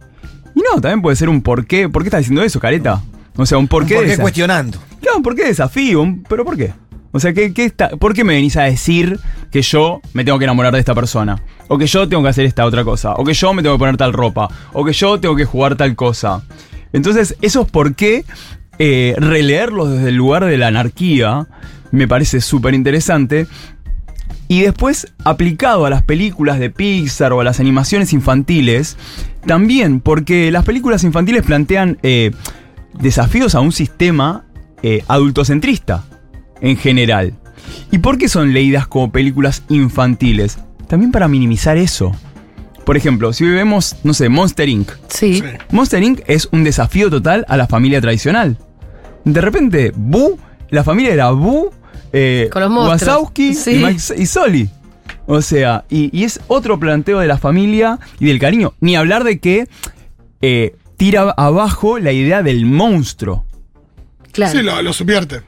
Y 0.54 0.60
no, 0.60 0.80
también 0.80 1.02
puede 1.02 1.16
ser 1.16 1.28
un 1.28 1.42
porqué. 1.42 1.88
¿Por 1.90 2.02
qué 2.02 2.08
estás 2.08 2.20
diciendo 2.20 2.42
eso, 2.42 2.58
careta? 2.60 3.02
O 3.36 3.44
sea, 3.44 3.58
un 3.58 3.68
porqué. 3.68 3.94
¿Por 3.96 4.04
de 4.04 4.08
qué 4.08 4.12
esa- 4.14 4.22
cuestionando? 4.22 4.78
Claro, 5.02 5.20
¿por 5.22 5.34
qué 5.36 5.44
desafío? 5.44 6.00
Un- 6.00 6.22
¿Pero 6.26 6.44
por 6.44 6.56
qué? 6.56 6.72
O 7.12 7.20
sea, 7.20 7.32
¿qué, 7.32 7.52
está, 7.56 7.90
¿por 7.90 8.14
qué 8.14 8.24
me 8.24 8.34
venís 8.34 8.56
a 8.56 8.64
decir 8.64 9.18
que 9.50 9.62
yo 9.62 10.00
me 10.12 10.24
tengo 10.24 10.38
que 10.38 10.44
enamorar 10.44 10.72
de 10.72 10.80
esta 10.80 10.94
persona? 10.94 11.40
O 11.68 11.78
que 11.78 11.86
yo 11.86 12.08
tengo 12.08 12.22
que 12.22 12.28
hacer 12.28 12.44
esta 12.44 12.66
otra 12.66 12.84
cosa. 12.84 13.14
O 13.14 13.24
que 13.24 13.32
yo 13.32 13.52
me 13.54 13.62
tengo 13.62 13.76
que 13.76 13.78
poner 13.78 13.96
tal 13.96 14.12
ropa. 14.12 14.48
O 14.72 14.84
que 14.84 14.92
yo 14.92 15.18
tengo 15.18 15.34
que 15.34 15.44
jugar 15.44 15.76
tal 15.76 15.96
cosa. 15.96 16.42
Entonces, 16.92 17.36
esos 17.40 17.70
por 17.70 17.94
qué 17.94 18.24
eh, 18.78 19.14
releerlos 19.18 19.90
desde 19.90 20.10
el 20.10 20.16
lugar 20.16 20.44
de 20.44 20.58
la 20.58 20.66
anarquía 20.66 21.46
me 21.90 22.06
parece 22.06 22.40
súper 22.40 22.74
interesante. 22.74 23.46
Y 24.48 24.60
después, 24.60 25.12
aplicado 25.24 25.86
a 25.86 25.90
las 25.90 26.02
películas 26.02 26.58
de 26.58 26.70
Pixar 26.70 27.32
o 27.32 27.40
a 27.40 27.44
las 27.44 27.58
animaciones 27.58 28.12
infantiles, 28.12 28.96
también, 29.46 30.00
porque 30.00 30.50
las 30.50 30.64
películas 30.64 31.02
infantiles 31.02 31.42
plantean 31.42 31.98
eh, 32.02 32.30
desafíos 32.98 33.54
a 33.54 33.60
un 33.60 33.72
sistema 33.72 34.44
eh, 34.82 35.02
adultocentrista 35.08 36.04
en 36.60 36.76
general. 36.76 37.34
¿Y 37.90 37.98
por 37.98 38.18
qué 38.18 38.28
son 38.28 38.52
leídas 38.52 38.86
como 38.86 39.10
películas 39.10 39.62
infantiles? 39.68 40.58
También 40.88 41.12
para 41.12 41.28
minimizar 41.28 41.76
eso. 41.76 42.14
Por 42.84 42.96
ejemplo, 42.96 43.32
si 43.32 43.44
vemos, 43.44 43.96
no 44.04 44.14
sé, 44.14 44.28
Monster 44.28 44.68
Inc. 44.68 44.90
Sí. 45.08 45.42
Monster 45.72 46.02
Inc. 46.02 46.20
es 46.28 46.48
un 46.52 46.62
desafío 46.62 47.10
total 47.10 47.44
a 47.48 47.56
la 47.56 47.66
familia 47.66 48.00
tradicional. 48.00 48.56
De 49.24 49.40
repente, 49.40 49.92
Boo, 49.96 50.38
la 50.70 50.84
familia 50.84 51.12
era 51.12 51.30
Boo, 51.30 51.72
eh, 52.12 52.48
Con 52.52 52.62
los 52.62 52.70
monstruos. 52.70 53.02
Wazowski 53.16 53.54
Sí. 53.54 53.82
y, 54.16 54.26
Sully. 54.26 54.70
O 55.26 55.42
sea, 55.42 55.84
y, 55.90 56.16
y 56.16 56.22
es 56.22 56.38
otro 56.46 56.78
planteo 56.78 57.18
de 57.18 57.26
la 57.26 57.38
familia 57.38 57.98
y 58.20 58.26
del 58.26 58.38
cariño. 58.38 58.74
Ni 58.80 58.94
hablar 58.94 59.24
de 59.24 59.40
que 59.40 59.66
eh, 60.40 60.76
tira 60.96 61.34
abajo 61.36 61.98
la 61.98 62.12
idea 62.12 62.44
del 62.44 62.66
monstruo. 62.66 63.44
Claro. 64.30 64.52
Sí, 64.52 64.62
lo, 64.64 64.80
lo 64.82 64.92
subvierte. 64.92 65.40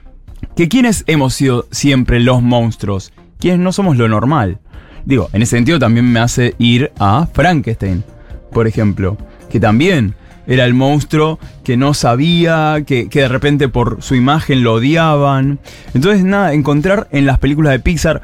Que 0.58 0.68
quienes 0.68 1.04
hemos 1.06 1.34
sido 1.34 1.68
siempre 1.70 2.18
los 2.18 2.42
monstruos, 2.42 3.12
quienes 3.38 3.60
no 3.60 3.70
somos 3.70 3.96
lo 3.96 4.08
normal. 4.08 4.58
Digo, 5.04 5.30
en 5.32 5.42
ese 5.42 5.54
sentido 5.54 5.78
también 5.78 6.10
me 6.10 6.18
hace 6.18 6.56
ir 6.58 6.90
a 6.98 7.28
Frankenstein, 7.32 8.02
por 8.50 8.66
ejemplo, 8.66 9.16
que 9.50 9.60
también 9.60 10.16
era 10.48 10.64
el 10.64 10.74
monstruo 10.74 11.38
que 11.62 11.76
no 11.76 11.94
sabía, 11.94 12.82
que, 12.84 13.08
que 13.08 13.20
de 13.20 13.28
repente 13.28 13.68
por 13.68 14.02
su 14.02 14.16
imagen 14.16 14.64
lo 14.64 14.74
odiaban. 14.74 15.60
Entonces, 15.94 16.24
nada, 16.24 16.52
encontrar 16.52 17.06
en 17.12 17.24
las 17.24 17.38
películas 17.38 17.70
de 17.70 17.78
Pixar, 17.78 18.20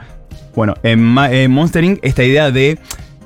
bueno, 0.57 0.75
en, 0.83 1.17
en 1.17 1.51
Monster 1.53 1.85
Inc. 1.85 2.01
esta 2.03 2.25
idea 2.25 2.51
de 2.51 2.81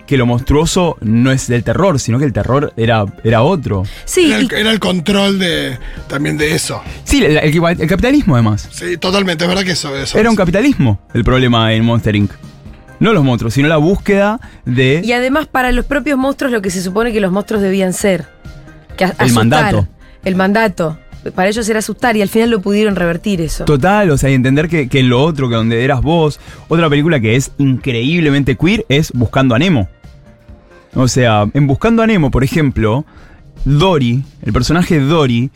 que 0.09 0.17
lo 0.17 0.27
monstruoso 0.27 0.97
no 1.03 1.31
es 1.31 1.47
del 1.47 1.63
terror, 1.63 2.01
sino 2.01 2.19
que 2.19 2.25
el 2.25 2.33
terror 2.33 2.73
era, 2.77 3.05
era 3.23 3.43
otro. 3.43 3.85
Sí, 4.07 4.33
Era 4.33 4.41
y- 4.41 4.47
el, 4.47 4.53
era 4.55 4.71
el 4.73 4.81
control 4.81 5.39
de 5.39 5.79
también 6.09 6.37
de 6.37 6.55
eso. 6.55 6.83
Sí, 7.05 7.23
el, 7.25 7.37
el- 7.37 7.55
el 7.81 7.87
capitalismo 7.89 8.35
además. 8.35 8.67
Sí, 8.73 8.97
totalmente, 8.97 9.45
es 9.45 9.49
verdad 9.49 9.63
que 9.65 9.73
eso, 9.73 9.95
eso 9.97 10.19
Era 10.19 10.31
un 10.31 10.35
capitalismo 10.37 10.99
el 11.15 11.23
problema 11.23 11.73
en 11.75 11.85
Monster 11.85 12.17
Inc. 12.17 12.33
No 13.01 13.13
los 13.13 13.23
monstruos, 13.23 13.55
sino 13.55 13.69
la 13.69 13.77
búsqueda 13.77 14.41
de 14.65 15.03
Y 15.05 15.13
además 15.13 15.47
para 15.47 15.71
los 15.71 15.85
propios 15.85 16.19
monstruos 16.19 16.51
lo 16.53 16.63
que 16.63 16.71
se 16.71 16.83
supone 16.83 17.13
que 17.13 17.21
los 17.21 17.31
monstruos 17.31 17.63
debían 17.63 17.93
ser. 17.93 18.27
Que 18.97 19.05
a- 19.05 19.09
El 19.11 19.15
asustar. 19.19 19.35
mandato. 19.37 19.89
El 20.25 20.35
mandato. 20.35 20.99
Para 21.35 21.49
ellos 21.49 21.69
era 21.69 21.81
asustar 21.81 22.17
y 22.17 22.23
al 22.23 22.29
final 22.29 22.49
lo 22.49 22.61
pudieron 22.63 22.97
revertir 22.97 23.41
eso. 23.43 23.65
total, 23.67 24.11
o 24.11 24.17
sea, 24.17 24.31
y 24.31 24.35
entender 24.35 24.69
que, 24.69 24.89
que 24.89 25.01
en 25.01 25.11
lo 25.11 25.23
otro, 25.23 25.49
que 25.49 25.57
donde 25.57 25.85
eras 25.85 26.01
vos. 26.01 26.41
Otra 26.69 26.89
película 26.89 27.21
que 27.21 27.37
es 27.37 27.51
increíblemente 27.59 28.57
queer 28.57 28.87
es 28.89 29.13
Buscando 29.13 29.55
a 29.55 29.59
Nemo. 29.59 29.89
O 30.99 31.07
sea, 31.07 31.49
en 31.55 31.69
Buscando 31.69 32.03
a 32.03 32.09
Nemo, 32.09 32.33
por 32.33 32.43
ejemplo, 32.43 33.05
Dory, 33.65 34.25
el 34.43 34.53
personaje 34.53 34.99
de 34.99 35.07
Dory, 35.07 35.51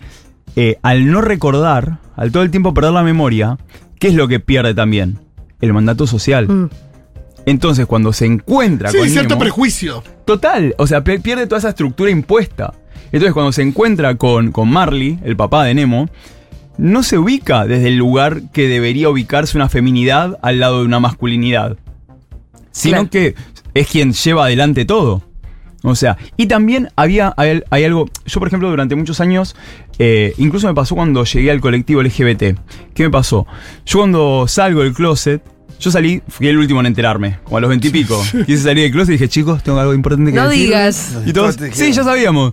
eh, 0.55 0.77
al 0.83 1.11
no 1.11 1.21
recordar, 1.21 1.99
al 2.15 2.31
todo 2.31 2.45
el 2.45 2.53
tiempo 2.53 2.73
perder 2.73 2.93
la 2.93 3.03
memoria, 3.03 3.59
¿qué 3.99 4.07
es 4.07 4.15
lo 4.15 4.29
que 4.29 4.39
pierde 4.39 4.73
también? 4.73 5.19
El 5.61 5.73
mandato 5.73 6.07
social. 6.07 6.47
Mm. 6.47 6.71
Entonces, 7.45 7.87
cuando 7.87 8.13
se 8.13 8.25
encuentra 8.27 8.93
Sí, 8.93 8.99
con 8.99 9.09
cierto 9.09 9.31
Nemo, 9.31 9.41
prejuicio. 9.41 10.05
Total, 10.25 10.77
o 10.79 10.87
sea, 10.87 11.03
pierde 11.03 11.49
toda 11.49 11.59
esa 11.59 11.71
estructura 11.71 12.13
impuesta. 12.13 12.73
Entonces, 13.07 13.33
cuando 13.33 13.51
se 13.51 13.63
encuentra 13.63 14.15
con, 14.15 14.53
con 14.53 14.71
Marley, 14.71 15.19
el 15.25 15.37
papá 15.37 15.65
de 15.65 15.75
Nemo, 15.75 16.09
no 16.79 17.03
se 17.03 17.19
ubica 17.19 17.67
desde 17.67 17.89
el 17.89 17.97
lugar 17.97 18.43
que 18.53 18.69
debería 18.69 19.11
ubicarse 19.11 19.59
una 19.59 19.69
feminidad 19.69 20.39
al 20.41 20.61
lado 20.61 20.79
de 20.79 20.87
una 20.87 21.01
masculinidad. 21.01 21.77
Sino 22.71 22.99
Claro. 22.99 23.11
que 23.11 23.35
es 23.75 23.89
quien 23.89 24.13
lleva 24.13 24.45
adelante 24.45 24.85
todo. 24.85 25.23
O 25.85 25.95
sea, 25.95 26.17
y 26.37 26.47
también 26.47 26.89
había 26.97 27.35
hay, 27.37 27.63
hay 27.71 27.85
algo. 27.85 28.07
Yo, 28.27 28.39
por 28.39 28.49
ejemplo, 28.49 28.69
durante 28.71 28.95
muchos 28.95 29.21
años, 29.21 29.57
eh, 29.99 30.33
incluso 30.39 30.67
me 30.69 30.75
pasó 30.75 30.95
cuando 30.95 31.25
llegué 31.25 31.51
al 31.51 31.61
colectivo 31.61 32.03
LGBT. 32.03 32.57
¿Qué 32.95 33.03
me 33.03 33.11
pasó? 33.11 33.47
Yo, 33.85 33.99
cuando 33.99 34.47
salgo 34.49 34.83
del 34.83 34.93
closet, 34.95 35.43
Yo 35.81 35.91
salí, 35.91 36.23
fui 36.29 36.47
el 36.47 36.59
último 36.59 36.79
en 36.79 36.87
enterarme, 36.87 37.41
como 37.43 37.57
a 37.57 37.61
los 37.61 37.69
veintipico. 37.71 38.23
Quise 38.47 38.63
salir 38.63 38.85
del 38.85 38.93
closet 38.93 39.09
y 39.09 39.13
dije, 39.15 39.29
chicos, 39.29 39.65
tengo 39.65 39.81
algo 39.81 39.93
importante 39.95 40.31
que 40.31 40.37
No 40.37 40.49
decir. 40.49 40.67
digas. 40.67 41.17
Y 41.27 41.33
todos, 41.33 41.57
sí, 41.73 41.93
ya 41.93 42.05
sabíamos. 42.05 42.53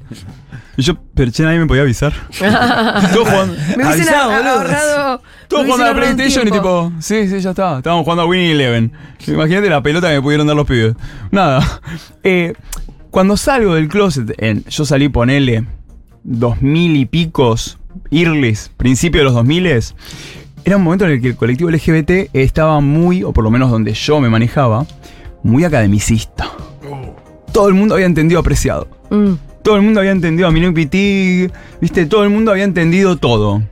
Y 0.75 0.81
yo, 0.81 0.95
pero 1.13 1.29
che, 1.29 1.43
nadie 1.43 1.59
me 1.59 1.67
podía 1.67 1.83
avisar. 1.83 2.11
todos 2.39 3.27
jugando, 3.29 3.53
Me 3.77 3.83
hubiesen 3.85 3.85
Avisá, 3.85 4.23
a- 4.23 4.27
boludo. 4.37 4.49
ahorrado. 4.49 5.21
todos 5.47 5.65
jugando 5.65 5.85
a 5.85 5.87
la 5.89 5.93
PlayStation 5.95 6.47
y 6.47 6.51
tipo, 6.51 6.91
sí, 6.99 7.27
sí, 7.27 7.39
ya 7.41 7.51
está. 7.51 7.77
Estábamos 7.77 8.03
jugando 8.05 8.23
a 8.23 8.25
Winnie 8.25 8.53
Eleven. 8.53 8.93
Imagínate 9.27 9.69
la 9.69 9.83
pelota 9.83 10.07
que 10.09 10.15
me 10.15 10.21
pudieron 10.23 10.47
dar 10.47 10.55
los 10.55 10.65
pibes. 10.65 10.95
Nada. 11.29 11.81
Eh, 12.23 12.53
cuando 13.11 13.37
salgo 13.37 13.75
del 13.75 13.87
closet, 13.87 14.33
en, 14.37 14.63
yo 14.65 14.85
salí, 14.85 15.09
ponele, 15.09 15.65
dos 16.23 16.61
mil 16.61 16.95
y 16.95 17.05
picos, 17.05 17.79
Irlis, 18.11 18.71
principio 18.77 19.21
de 19.21 19.25
los 19.25 19.33
dos 19.33 19.45
miles, 19.45 19.95
era 20.63 20.77
un 20.77 20.83
momento 20.83 21.05
en 21.05 21.11
el 21.11 21.21
que 21.21 21.29
el 21.29 21.35
colectivo 21.35 21.71
LGBT 21.71 22.29
estaba 22.33 22.79
muy, 22.81 23.23
o 23.23 23.33
por 23.33 23.43
lo 23.43 23.51
menos 23.51 23.71
donde 23.71 23.93
yo 23.93 24.19
me 24.19 24.29
manejaba, 24.29 24.85
muy 25.43 25.63
academicista. 25.63 26.51
Todo 27.51 27.67
el 27.67 27.73
mundo 27.73 27.95
había 27.95 28.05
entendido 28.05 28.39
apreciado. 28.39 28.87
Mm. 29.09 29.33
Todo 29.63 29.75
el 29.75 29.81
mundo 29.81 29.99
había 29.99 30.11
entendido 30.11 30.47
a 30.47 30.51
Minuk 30.51 30.75
Pitig, 30.75 31.51
viste, 31.81 32.05
todo 32.05 32.23
el 32.23 32.29
mundo 32.29 32.51
había 32.51 32.63
entendido 32.63 33.17
todo. 33.17 33.63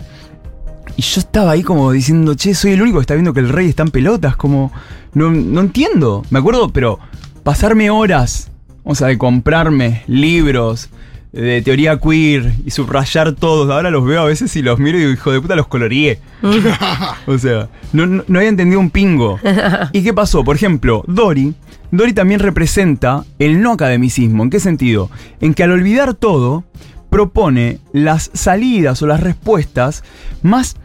Y 0.96 1.02
yo 1.02 1.20
estaba 1.20 1.52
ahí 1.52 1.62
como 1.62 1.92
diciendo, 1.92 2.34
che, 2.34 2.56
soy 2.56 2.72
el 2.72 2.82
único 2.82 2.98
que 2.98 3.02
está 3.02 3.14
viendo 3.14 3.34
que 3.34 3.40
el 3.40 3.50
rey 3.50 3.70
está 3.70 3.84
en 3.84 3.92
pelotas, 3.92 4.36
como, 4.36 4.72
no, 5.14 5.30
no 5.30 5.62
entiendo. 5.62 6.24
Me 6.32 6.40
acuerdo, 6.40 6.70
pero 6.70 7.00
pasarme 7.44 7.90
horas, 7.92 8.52
o 8.90 8.96
sea, 8.96 9.08
de 9.08 9.18
comprarme 9.18 10.04
libros 10.08 10.90
de 11.34 11.62
teoría 11.62 12.00
queer 12.00 12.54
y 12.66 12.72
subrayar 12.72 13.34
todos, 13.34 13.70
ahora 13.70 13.92
los 13.92 14.04
veo 14.06 14.22
a 14.22 14.26
veces 14.26 14.56
y 14.56 14.62
los 14.62 14.80
miro 14.80 14.98
y 14.98 15.02
digo, 15.02 15.12
hijo 15.12 15.32
de 15.32 15.42
puta, 15.42 15.56
los 15.56 15.68
coloreé. 15.68 16.20
o 17.28 17.38
sea, 17.38 17.68
no, 17.94 18.06
no- 18.08 18.24
no 18.28 18.40
había 18.40 18.50
entendido 18.50 18.80
un 18.80 18.90
pingo. 18.90 19.38
¿Y 19.94 20.02
qué 20.04 20.14
pasó? 20.14 20.44
Por 20.44 20.56
ejemplo, 20.56 21.04
Dory. 21.06 21.54
Dory 21.92 22.14
también 22.14 22.40
representa 22.40 23.24
el 23.40 23.62
no 23.62 23.74
academicismo. 23.74 24.42
¿En 24.44 24.50
qué 24.50 24.60
sentido? 24.60 25.12
En 25.42 25.54
que 25.54 25.64
al 25.64 25.72
olvidar 25.72 26.14
todo, 26.16 26.64
propone 27.10 27.80
las 27.94 28.32
salidas 28.34 29.02
o 29.02 29.08
las 29.08 29.20
respuestas 29.20 30.04
más 30.42 30.76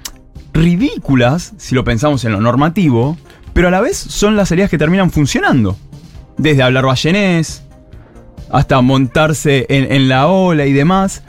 ridículas, 0.53 1.55
si 1.57 1.75
lo 1.75 1.85
pensamos 1.85 2.25
en 2.25 2.33
lo 2.33 2.41
normativo, 2.41 3.17
pero 3.53 3.69
a 3.69 3.71
la 3.71 3.81
vez 3.81 3.97
son 3.97 4.37
las 4.37 4.49
salidas 4.51 4.71
que 4.71 4.79
terminan 4.79 5.11
funcionando. 5.11 5.77
Desde 6.37 6.63
hablar 6.63 6.85
ballenés, 6.87 7.63
hasta 8.53 8.81
montarse 8.81 9.67
en, 9.69 10.09
la 10.09 10.29
ola 10.29 10.67
y 10.67 10.73
demás. 10.73 11.23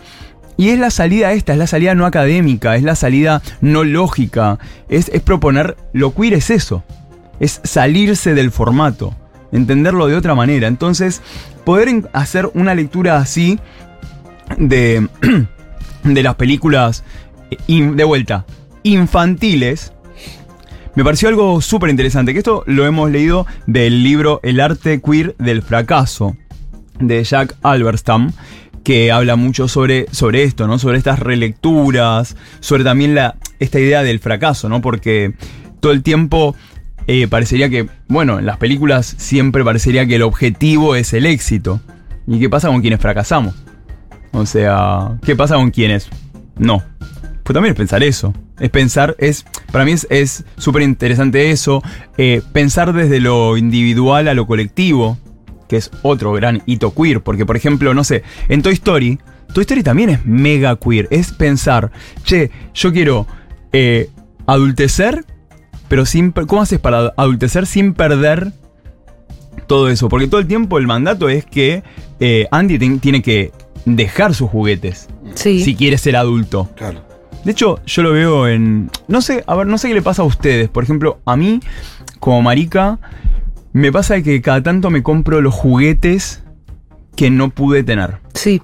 Y 0.56 0.70
es 0.70 0.78
la 0.78 0.92
salida 0.92 1.34
esta, 1.34 1.54
es 1.54 1.58
la 1.58 1.66
salida 1.68 1.96
no 1.96 2.06
académica, 2.06 2.76
es 2.76 2.84
la 2.84 2.96
salida 2.96 3.42
no 3.62 3.84
lógica, 3.84 4.60
es, 4.88 5.10
es 5.10 5.22
proponer, 5.22 5.76
lo 5.94 6.14
queer 6.14 6.36
es 6.36 6.52
eso, 6.52 6.84
es 7.40 7.60
salirse 7.64 8.36
del 8.36 8.52
formato, 8.52 9.16
entenderlo 9.52 10.06
de 10.08 10.16
otra 10.16 10.36
manera. 10.36 10.68
Entonces, 10.68 11.22
poder 11.66 12.08
hacer 12.14 12.52
una 12.54 12.76
lectura 12.76 13.18
así 13.18 13.60
de, 14.58 15.08
de 16.04 16.24
las 16.24 16.36
películas, 16.36 17.04
eh, 17.50 17.92
de 17.96 18.04
vuelta, 18.04 18.46
infantiles, 18.84 19.94
me 20.96 21.04
pareció 21.04 21.28
algo 21.28 21.60
súper 21.62 21.90
interesante, 21.90 22.34
que 22.34 22.40
esto 22.40 22.64
lo 22.68 22.86
hemos 22.86 23.10
leído 23.10 23.48
del 23.66 24.04
libro 24.04 24.40
El 24.44 24.60
arte 24.60 25.02
queer 25.02 25.36
del 25.38 25.64
fracaso, 25.64 26.38
de 27.00 27.24
Jack 27.24 27.56
Alberstam, 27.62 28.32
que 28.84 29.12
habla 29.12 29.36
mucho 29.36 29.68
sobre, 29.68 30.08
sobre 30.12 30.44
esto, 30.44 30.68
¿no? 30.68 30.80
Sobre 30.80 30.98
estas 30.98 31.20
relecturas, 31.20 32.36
sobre 32.60 32.84
también 32.84 33.16
la, 33.16 33.36
esta 33.60 33.80
idea 33.80 34.04
del 34.04 34.20
fracaso, 34.20 34.70
¿no? 34.70 34.82
Porque 34.82 35.34
todo 35.80 35.92
el 35.92 36.04
tiempo 36.04 36.56
eh, 37.08 37.28
parecería 37.28 37.70
que, 37.70 37.88
bueno, 38.08 38.40
en 38.40 38.46
las 38.46 38.58
películas 38.58 39.16
siempre 39.18 39.64
parecería 39.64 40.06
que 40.06 40.16
el 40.16 40.22
objetivo 40.22 40.96
es 40.96 41.14
el 41.14 41.26
éxito. 41.26 41.82
¿Y 42.28 42.40
qué 42.40 42.50
pasa 42.50 42.70
con 42.70 42.82
quienes 42.82 43.00
fracasamos? 43.00 43.56
O 44.32 44.46
sea, 44.46 45.18
¿qué 45.24 45.36
pasa 45.36 45.56
con 45.56 45.72
quienes 45.72 46.10
no? 46.58 46.82
Pues 47.44 47.54
también 47.54 47.74
es 47.74 47.78
pensar 47.78 48.04
eso. 48.04 48.34
Es 48.60 48.70
pensar, 48.70 49.16
es. 49.20 49.46
Para 49.72 49.84
mí 49.84 49.94
es 50.10 50.46
súper 50.58 50.84
interesante 50.84 51.52
eso. 51.52 51.84
eh, 52.18 52.42
pensar 52.54 52.94
desde 52.94 53.20
lo 53.20 53.58
individual 53.58 54.28
a 54.28 54.34
lo 54.34 54.48
colectivo. 54.48 55.18
Que 55.68 55.78
es 55.78 55.92
otro 56.02 56.34
gran 56.34 56.62
hito 56.66 56.94
queer. 56.94 57.22
Porque, 57.22 57.46
por 57.46 57.56
ejemplo, 57.56 57.94
no 57.94 58.04
sé, 58.04 58.24
en 58.50 58.62
Toy 58.62 58.74
Story. 58.74 59.20
Toy 59.54 59.62
Story 59.62 59.84
también 59.84 60.10
es 60.10 60.26
mega 60.26 60.76
queer. 60.78 61.08
Es 61.12 61.32
pensar, 61.32 61.92
che, 62.24 62.50
yo 62.74 62.92
quiero 62.92 63.28
eh, 63.72 64.10
adultecer. 64.48 65.26
Pero 65.88 66.06
sin. 66.06 66.32
¿Cómo 66.32 66.62
haces 66.62 66.80
para 66.80 67.14
adultecer 67.18 67.66
sin 67.68 67.94
perder 67.94 68.52
todo 69.68 69.90
eso? 69.90 70.10
Porque 70.10 70.28
todo 70.28 70.40
el 70.40 70.48
tiempo 70.48 70.78
el 70.78 70.88
mandato 70.88 71.30
es 71.30 71.46
que 71.46 71.84
eh, 72.20 72.48
Andy 72.52 72.80
ten- 72.80 73.00
tiene 73.00 73.22
que 73.22 73.52
dejar 73.86 74.34
sus 74.34 74.50
juguetes 74.50 75.08
Sí. 75.36 75.64
si 75.64 75.76
quiere 75.76 75.98
ser 75.98 76.16
adulto. 76.16 76.70
Claro. 76.76 77.02
De 77.44 77.52
hecho, 77.52 77.80
yo 77.86 78.04
lo 78.04 78.12
veo 78.14 78.48
en. 78.48 78.90
No 79.08 79.22
sé, 79.22 79.44
a 79.46 79.56
ver, 79.56 79.68
no 79.68 79.78
sé 79.78 79.90
qué 79.90 79.94
le 79.94 80.02
pasa 80.02 80.22
a 80.22 80.26
ustedes. 80.26 80.70
Por 80.70 80.84
ejemplo, 80.84 81.20
a 81.26 81.36
mí, 81.36 81.60
como 82.20 82.42
marica, 82.42 83.00
me 83.74 83.92
pasa 83.92 84.22
que 84.22 84.42
cada 84.42 84.62
tanto 84.64 84.90
me 84.90 85.04
compro 85.04 85.42
los 85.42 85.54
juguetes 85.54 86.42
que 87.16 87.30
no 87.30 87.50
pude 87.50 87.84
tener. 87.84 88.18
Sí. 88.34 88.62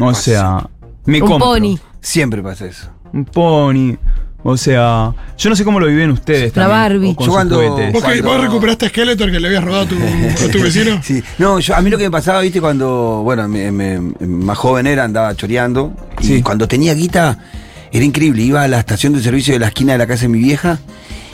O 0.00 0.14
sea, 0.14 0.68
me 1.06 1.22
Un 1.22 1.28
compro. 1.28 1.46
pony. 1.48 1.78
Siempre 2.00 2.42
pasa 2.42 2.66
eso. 2.66 2.90
Un 3.12 3.24
pony. 3.24 3.96
O 4.44 4.56
sea, 4.56 5.12
yo 5.36 5.50
no 5.50 5.56
sé 5.56 5.64
cómo 5.64 5.80
lo 5.80 5.86
viven 5.86 6.10
ustedes 6.10 6.52
también. 6.52 6.70
Barbie. 6.78 7.10
o 7.10 7.16
con 7.16 7.26
Yo 7.26 7.32
sus 7.32 7.34
cuando- 7.34 7.56
juguetes. 7.56 7.92
¿Vos, 7.92 8.02
que- 8.04 8.08
Cuando- 8.22 8.28
vos 8.28 8.40
recuperaste 8.40 8.86
a 8.86 8.88
Skeletor 8.88 9.30
que 9.32 9.40
le 9.40 9.46
habías 9.48 9.64
robado 9.64 9.82
a 9.82 9.88
tu, 9.88 9.96
a 9.96 10.50
tu 10.50 10.58
vecino? 10.62 11.00
Sí. 11.02 11.22
No, 11.38 11.58
yo, 11.58 11.74
a 11.74 11.80
mí 11.82 11.90
lo 11.90 11.98
que 11.98 12.04
me 12.04 12.10
pasaba, 12.10 12.40
viste, 12.40 12.60
cuando, 12.60 13.22
bueno, 13.24 13.48
me- 13.48 13.72
me- 13.72 13.98
más 14.26 14.56
joven 14.56 14.86
era, 14.86 15.04
andaba 15.04 15.34
choreando. 15.34 15.92
Y 16.20 16.26
Sí. 16.26 16.42
cuando 16.42 16.68
tenía 16.68 16.94
guita, 16.94 17.38
era 17.90 18.04
increíble. 18.04 18.42
Iba 18.42 18.62
a 18.62 18.68
la 18.68 18.78
estación 18.78 19.12
de 19.12 19.20
servicio 19.22 19.54
de 19.54 19.60
la 19.60 19.68
esquina 19.68 19.92
de 19.92 19.98
la 19.98 20.06
casa 20.06 20.22
de 20.22 20.28
mi 20.28 20.38
vieja 20.38 20.78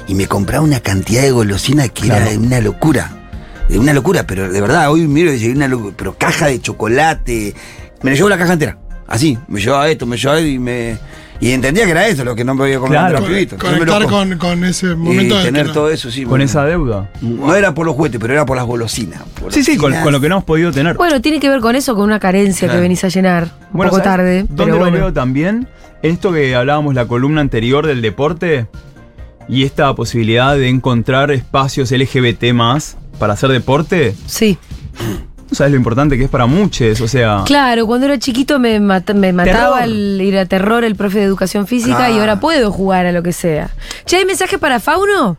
y 0.09 0.15
me 0.15 0.27
compraba 0.27 0.63
una 0.65 0.81
cantidad 0.81 1.23
de 1.23 1.31
golosinas 1.31 1.91
que 1.91 2.03
Claro. 2.03 2.27
era 2.27 2.39
una 2.39 2.61
locura. 2.61 3.11
Eh, 3.71 3.79
Una 3.79 3.95
locura, 3.95 4.27
pero 4.27 4.53
de 4.53 4.61
verdad, 4.61 4.91
hoy 4.91 5.07
miro 5.09 5.33
y 5.33 5.47
una 5.49 5.67
locura, 5.69 5.95
pero 5.97 6.15
caja 6.19 6.49
de 6.49 6.61
chocolate. 6.61 7.55
Me 8.03 8.11
lo 8.11 8.17
llevó 8.17 8.29
la 8.29 8.37
caja 8.37 8.53
entera. 8.53 8.77
Así, 9.07 9.39
me 9.49 9.61
llevaba 9.61 9.89
esto, 9.89 10.05
me 10.07 10.17
llevaba 10.19 10.41
y 10.41 10.59
me. 10.59 10.99
Y 11.41 11.51
entendía 11.51 11.85
que 11.85 11.91
era 11.91 12.07
eso 12.07 12.25
lo 12.25 12.35
que 12.37 12.45
no 12.45 12.55
me 12.55 12.59
podía 12.61 12.79
comer 12.79 12.99
Claro. 12.99 13.25
Conectar 13.59 14.05
con, 14.07 14.39
con 14.39 14.65
ese 14.65 14.93
y 14.93 14.97
momento 14.97 15.39
de 15.39 15.45
tener 15.45 15.67
que- 15.67 15.73
todo 15.73 15.91
eso, 15.91 16.11
sí. 16.11 16.21
Con 16.23 16.31
bueno. 16.31 16.45
esa 16.45 16.65
deuda. 16.65 17.11
No 17.23 17.55
era 17.57 17.75
por 17.75 17.87
los 17.87 17.97
juguetes, 17.97 18.21
pero 18.21 18.35
era 18.35 18.47
por 18.47 18.57
las 18.57 18.67
golosinas. 18.67 19.23
Sí, 19.51 19.65
sí, 19.65 19.77
con, 19.77 19.93
con 19.95 20.13
lo 20.13 20.21
que 20.21 20.29
no 20.29 20.37
hemos 20.37 20.45
podido 20.45 20.71
tener. 20.71 20.97
Bueno, 20.97 21.21
tiene 21.23 21.41
que 21.41 21.49
ver 21.49 21.61
con 21.61 21.75
eso, 21.75 21.95
con 21.95 22.05
una 22.05 22.21
carencia 22.21 22.67
Claro. 22.69 22.79
que 22.79 22.83
venís 22.83 23.03
a 23.05 23.09
llenar. 23.09 23.45
Un 23.45 23.79
Bueno, 23.79 23.91
poco 23.91 24.03
¿sabes 24.05 24.17
tarde. 24.17 24.39
¿Dónde 24.43 24.55
pero 24.65 24.73
lo 24.75 24.79
bueno. 24.79 24.97
veo 24.99 25.13
también? 25.13 25.69
Esto 26.03 26.33
que 26.33 26.55
hablábamos 26.55 26.95
la 26.95 27.07
columna 27.07 27.41
anterior 27.41 27.87
del 27.87 28.01
deporte 28.03 28.67
y 29.49 29.65
esta 29.65 29.95
posibilidad 29.95 30.57
de 30.57 30.69
encontrar 30.69 31.31
espacios 31.31 31.91
LGBT 31.91 32.53
más 32.53 32.97
para 33.19 33.35
hacer 33.35 33.51
deporte. 33.51 34.15
Sí. 34.27 34.59
¿No 35.51 35.55
sabes 35.55 35.73
lo 35.73 35.77
importante 35.77 36.17
que 36.17 36.25
es 36.25 36.31
para 36.31 36.47
muchos? 36.47 37.01
O 37.01 37.07
sea, 37.09 37.43
Claro, 37.45 37.87
cuando 37.87 38.07
era 38.07 38.19
chiquito 38.19 38.59
me, 38.59 38.81
me 38.81 39.33
mataba 39.33 39.85
el 39.85 40.21
ir 40.21 40.39
a 40.39 40.47
terror 40.47 40.85
el 40.85 40.97
profe 40.97 41.19
de 41.19 41.25
educación 41.25 41.67
física 41.67 42.11
y 42.11 42.19
ahora 42.19 42.41
puedo 42.41 42.73
jugar 42.73 43.07
a 43.07 43.13
lo 43.13 43.23
que 43.23 43.33
sea. 43.33 43.71
Che, 44.07 44.17
¿hay 44.17 44.25
mensaje 44.25 44.59
para 44.59 44.81
Fauno? 44.81 45.37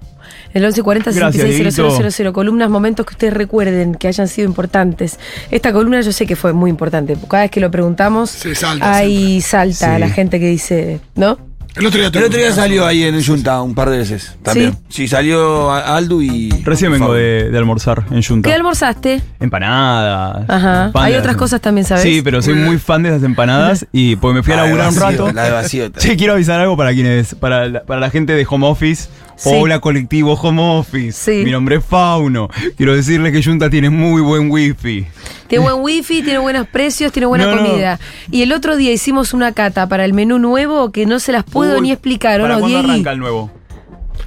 El 0.54 0.62
1140 0.62 1.12
Gracias, 1.12 1.44
660000 1.44 2.32
columnas, 2.32 2.70
momentos 2.70 3.06
que 3.06 3.12
ustedes 3.14 3.34
recuerden 3.34 3.96
que 3.96 4.08
hayan 4.08 4.30
sido 4.30 4.48
importantes. 4.48 5.20
Esta 5.52 5.74
columna 5.74 6.00
yo 6.00 6.14
sé 6.14 6.26
que 6.26 6.38
fue 6.38 6.54
muy 6.54 6.70
importante. 6.70 7.18
Cada 7.30 7.44
vez 7.44 7.52
que 7.52 7.60
lo 7.60 7.70
preguntamos, 7.70 8.30
salta 8.30 8.96
ahí 8.96 9.42
salta 9.42 9.96
Sí. 9.96 10.00
la 10.00 10.10
gente 10.10 10.40
que 10.40 10.48
dice, 10.48 11.02
¿no? 11.16 11.38
El 11.76 11.86
otro 11.88 12.00
día, 12.00 12.10
El 12.14 12.24
otro 12.24 12.38
día 12.40 12.52
salió 12.54 12.86
ahí 12.86 13.04
en 13.04 13.22
Junta 13.24 13.62
un 13.62 13.76
par 13.76 13.90
de 13.90 13.98
veces 13.98 14.36
también. 14.44 14.78
Sí, 14.90 15.08
salió 15.08 15.72
a- 15.72 15.98
Aldo 15.98 16.22
y. 16.22 16.50
recién 16.64 16.92
vengo 16.92 17.14
de, 17.14 17.50
de 17.52 17.58
almorzar 17.58 18.06
en 18.12 18.24
Junta. 18.24 18.48
¿Qué 18.50 18.56
almorzaste? 18.56 19.22
Empanadas. 19.40 20.50
Ajá. 20.50 20.92
Hay 20.96 21.16
otras 21.16 21.36
cosas 21.36 21.62
también, 21.62 21.86
¿sabes? 21.86 22.04
Sí, 22.04 22.22
pero 22.24 22.42
soy 22.42 22.54
muy 22.56 22.78
fan 22.78 23.04
de 23.04 23.10
esas 23.10 23.24
empanadas 23.24 23.86
y 23.92 24.16
porque 24.16 24.36
me 24.36 24.44
fui 24.44 24.54
a 24.54 24.58
laburar 24.58 24.90
un 24.90 24.96
rato. 24.96 25.32
La 25.34 25.44
de 25.44 25.52
vacío. 25.52 25.90
Che, 25.90 26.16
quiero 26.16 26.34
avisar 26.34 26.60
algo 26.60 26.78
para 26.78 26.94
quienes, 26.94 27.36
para 27.36 27.68
la, 27.68 27.84
para 27.84 28.00
la 28.00 28.10
gente 28.10 28.34
de 28.34 28.46
home 28.50 28.68
office 28.68 29.10
Sí. 29.38 29.50
o 29.54 29.68
la 29.68 29.80
colectivo 29.80 30.34
home 30.34 30.62
office. 30.80 31.12
Sí. 31.12 31.44
Mi 31.44 31.52
nombre 31.52 31.78
es 31.78 31.86
Fauno. 31.86 32.50
Quiero 32.78 32.96
decirles 32.96 33.32
que 33.34 33.44
Junta 33.44 33.70
tiene 33.70 33.90
muy 33.90 34.22
buen 34.22 34.50
wifi. 34.50 35.06
Tiene 35.48 35.64
buen 35.64 35.82
wifi, 35.82 36.22
tiene 36.24 36.40
buenos 36.40 36.68
precios, 36.68 37.12
tiene 37.12 37.26
buena 37.28 37.46
No, 37.46 37.56
no. 37.56 37.66
comida. 37.68 38.00
Y 38.32 38.42
el 38.42 38.52
otro 38.54 38.78
día 38.78 38.92
hicimos 38.94 39.34
una 39.34 39.52
cata 39.52 39.88
para 39.88 40.06
el 40.06 40.14
menú 40.14 40.40
nuevo 40.40 40.92
que 40.92 41.06
no 41.06 41.20
se 41.20 41.32
las 41.32 41.44
puedo 41.44 41.76
Uy, 41.76 41.82
ni 41.82 41.92
explicar, 41.92 42.40
¿o 42.40 42.44
¿Para 42.46 42.58
no, 42.60 42.66
arranca 42.78 43.12
el 43.12 43.20
nuevo? 43.20 43.52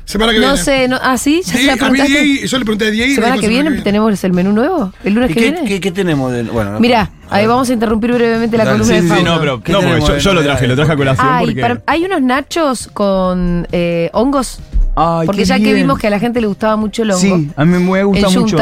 Semana 0.05 0.33
que 0.33 0.39
No 0.39 0.47
viene. 0.49 0.63
sé, 0.63 0.89
no, 0.89 0.99
ah, 1.03 1.19
sí, 1.19 1.43
ya 1.45 1.53
se 1.53 1.59
Diego- 1.59 1.67
la 1.67 1.73
a 1.87 1.91
mí 1.91 1.99
preguntaste. 1.99 2.23
Diego- 2.25 2.47
yo 2.47 2.59
le 2.59 2.65
pregunté 2.65 2.87
a 2.87 2.91
Diego. 2.91 3.07
y 3.07 3.09
me 3.11 3.15
Semana 3.17 3.33
dijo 3.35 3.43
que 3.43 3.49
viene 3.49 3.65
semana 3.69 3.85
tenemos 3.85 4.25
el 4.25 4.33
menú 4.33 4.53
nuevo, 4.53 4.93
el 5.05 5.13
lunes 5.15 5.31
¿Y 5.31 5.35
que 5.35 5.41
qué, 5.41 5.51
viene. 5.53 5.69
qué- 5.69 5.81
qué 5.81 5.91
tenemos 5.93 6.33
de.? 6.33 6.43
Bueno, 6.45 6.73
no- 6.73 6.81
Mirá, 6.81 7.11
a 7.29 7.35
ahí 7.35 7.43
ver. 7.43 7.49
vamos 7.51 7.69
a 7.69 7.73
interrumpir 7.75 8.13
brevemente 8.13 8.57
la 8.57 8.65
columna 8.65 8.85
Sí, 8.87 8.93
de 8.95 9.01
sí, 9.03 9.09
Fauno. 9.09 9.35
no, 9.35 9.41
pero 9.41 9.63
¿Qué 9.63 9.73
no, 9.73 9.81
porque 9.83 10.01
yo, 10.01 10.17
yo 10.19 10.35
lo 10.35 10.43
traje, 10.43 10.67
lo 10.67 10.77
traje 10.77 10.93
a 10.93 10.97
colación 10.97 11.29
Ay, 11.31 11.47
porque. 11.47 11.61
para- 11.61 11.83
hay 11.87 12.05
unos 12.05 12.23
nachos 12.23 12.89
con 12.95 13.67
eh, 13.73 14.09
hongos. 14.15 14.61
Ay, 15.01 15.27
Porque 15.27 15.45
ya 15.45 15.59
que 15.59 15.73
vimos 15.75 15.99
que 15.99 16.09
a 16.09 16.11
la 16.11 16.19
gente 16.19 16.41
le 16.41 16.47
gustaba 16.49 16.77
mucho 16.77 17.03
el 17.05 17.11
hongo. 17.13 17.21
Sí, 17.21 17.51
a 17.55 17.65
mí 17.65 17.79
me 17.79 18.03
gusta 18.05 18.27
el 18.29 18.39
mucho. 18.41 18.57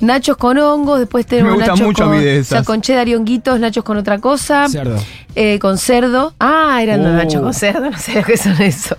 nachos 0.00 0.36
con 0.36 0.58
hongos, 0.58 0.98
después 0.98 1.24
tenemos 1.26 1.52
Me 1.52 1.56
gusta 1.56 1.72
nachos 1.72 1.86
mucho 1.86 2.04
a 2.04 2.06
con, 2.08 2.18
mí 2.18 2.22
de 2.24 2.40
o 2.40 2.44
sea, 2.44 2.58
esas. 2.58 2.66
con 2.66 2.80
cheddar 2.82 3.08
y 3.08 3.14
honguitos, 3.14 3.58
nachos 3.58 3.84
con 3.84 3.96
otra 3.96 4.18
cosa, 4.18 4.68
Cerdo. 4.68 4.96
eh, 5.34 5.58
con 5.58 5.78
cerdo. 5.78 6.34
Ah, 6.38 6.80
eran 6.82 7.02
los 7.02 7.12
Oh. 7.12 7.16
nachos 7.16 7.40
con 7.42 7.54
cerdo, 7.54 7.90
no 7.90 7.98
sé 7.98 8.14
lo 8.14 8.22
que 8.24 8.36
son 8.36 8.60
eso. 8.60 8.94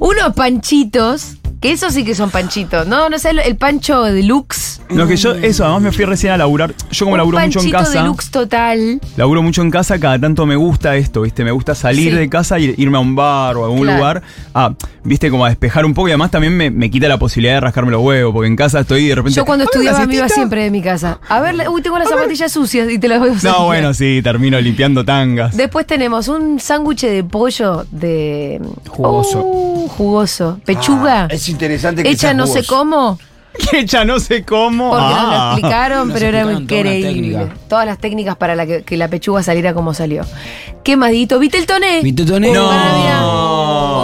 Unos 0.00 0.32
panchitos, 0.34 1.36
que 1.64 1.72
esos 1.72 1.94
sí 1.94 2.04
que 2.04 2.14
son 2.14 2.28
panchitos, 2.28 2.86
¿no? 2.86 3.08
No 3.08 3.18
sé, 3.18 3.30
el 3.30 3.56
pancho 3.56 4.02
deluxe. 4.02 4.82
No, 4.90 5.06
que 5.06 5.16
yo, 5.16 5.32
eso, 5.34 5.64
además 5.64 5.80
me 5.82 5.92
fui 5.92 6.04
recién 6.04 6.34
a 6.34 6.36
laburar. 6.36 6.74
Yo 6.90 7.06
como 7.06 7.12
un 7.14 7.18
laburo 7.18 7.38
mucho 7.38 7.58
en 7.60 7.70
panchito 7.70 7.78
casa. 7.78 8.02
deluxe 8.02 8.30
total. 8.30 9.00
Laburo 9.16 9.42
mucho 9.42 9.62
en 9.62 9.70
casa, 9.70 9.98
cada 9.98 10.18
tanto 10.18 10.44
me 10.44 10.56
gusta 10.56 10.94
esto, 10.96 11.22
¿viste? 11.22 11.42
Me 11.42 11.52
gusta 11.52 11.74
salir 11.74 12.10
Sí. 12.12 12.18
de 12.18 12.28
casa 12.28 12.58
y 12.58 12.74
irme 12.76 12.98
a 12.98 13.00
un 13.00 13.16
bar 13.16 13.56
o 13.56 13.62
a 13.62 13.64
algún 13.68 13.80
Claro. 13.84 13.96
lugar. 13.96 14.22
Ah, 14.54 14.74
¿viste? 15.04 15.30
Como 15.30 15.46
a 15.46 15.48
despejar 15.48 15.86
un 15.86 15.94
poco 15.94 16.08
y 16.08 16.10
además 16.10 16.30
también 16.30 16.54
me, 16.54 16.70
me 16.70 16.90
quita 16.90 17.08
la 17.08 17.18
posibilidad 17.18 17.54
de 17.54 17.60
rascarme 17.60 17.90
los 17.92 18.02
huevos, 18.02 18.34
porque 18.34 18.46
en 18.48 18.56
casa 18.56 18.80
estoy 18.80 19.04
y 19.04 19.08
de 19.08 19.14
repente. 19.14 19.34
Yo 19.36 19.46
cuando 19.46 19.64
"A 19.64 19.66
ver, 19.66 19.70
una 19.78 19.80
estudiaba 19.90 20.06
me 20.06 20.14
iba 20.16 20.24
siestita". 20.24 20.34
siempre 20.34 20.64
de 20.64 20.70
mi 20.70 20.82
casa. 20.82 21.18
A 21.30 21.40
ver, 21.40 21.54
uy, 21.70 21.80
tengo 21.80 21.98
las 21.98 22.10
zapatillas 22.10 22.52
sucias 22.52 22.90
y 22.90 22.98
te 22.98 23.08
las 23.08 23.20
voy 23.20 23.30
a 23.30 23.32
usar. 23.32 23.52
No, 23.52 23.64
bueno, 23.64 23.94
sí, 23.94 24.20
termino 24.22 24.60
limpiando 24.60 25.02
tangas. 25.02 25.56
Después 25.56 25.86
tenemos 25.86 26.28
un 26.28 26.60
sándwich 26.60 27.00
de 27.06 27.24
pollo 27.24 27.86
de. 27.90 28.60
Jugoso. 28.88 29.40
Uh, 29.42 29.88
jugoso. 29.88 30.60
Pechuga. 30.66 31.24
Ah, 31.24 31.28
es 31.30 31.42
interesante 31.54 32.02
que 32.02 32.10
Hecha 32.10 32.34
no 32.34 32.46
sé 32.46 32.64
cómo. 32.64 33.18
Que 33.70 33.80
hecha 33.80 34.04
no 34.04 34.18
sé 34.20 34.44
cómo. 34.44 34.90
Porque 34.90 35.04
nos 35.04 35.12
lo 35.12 35.18
Ah. 35.30 35.52
explicaron, 35.52 36.08
Nos 36.08 36.14
pero 36.18 36.26
era 36.28 36.40
explicaron 36.40 36.66
toda 36.66 36.80
increíble. 36.80 37.08
técnica. 37.38 37.54
Todas 37.68 37.86
las 37.86 37.98
técnicas 37.98 38.36
para 38.36 38.56
la 38.56 38.66
que, 38.66 38.82
que 38.82 38.96
la 38.96 39.08
pechuga 39.08 39.42
saliera 39.42 39.72
como 39.74 39.94
salió. 39.94 40.24
¿Qué 40.82 40.96
más, 40.96 41.12
Dito? 41.12 41.38
¿Viste 41.38 41.58
el 41.58 41.66
toné? 41.66 42.02
¿Viste 42.02 42.22
el 42.22 42.28
toné? 42.28 42.52
No. 42.52 42.68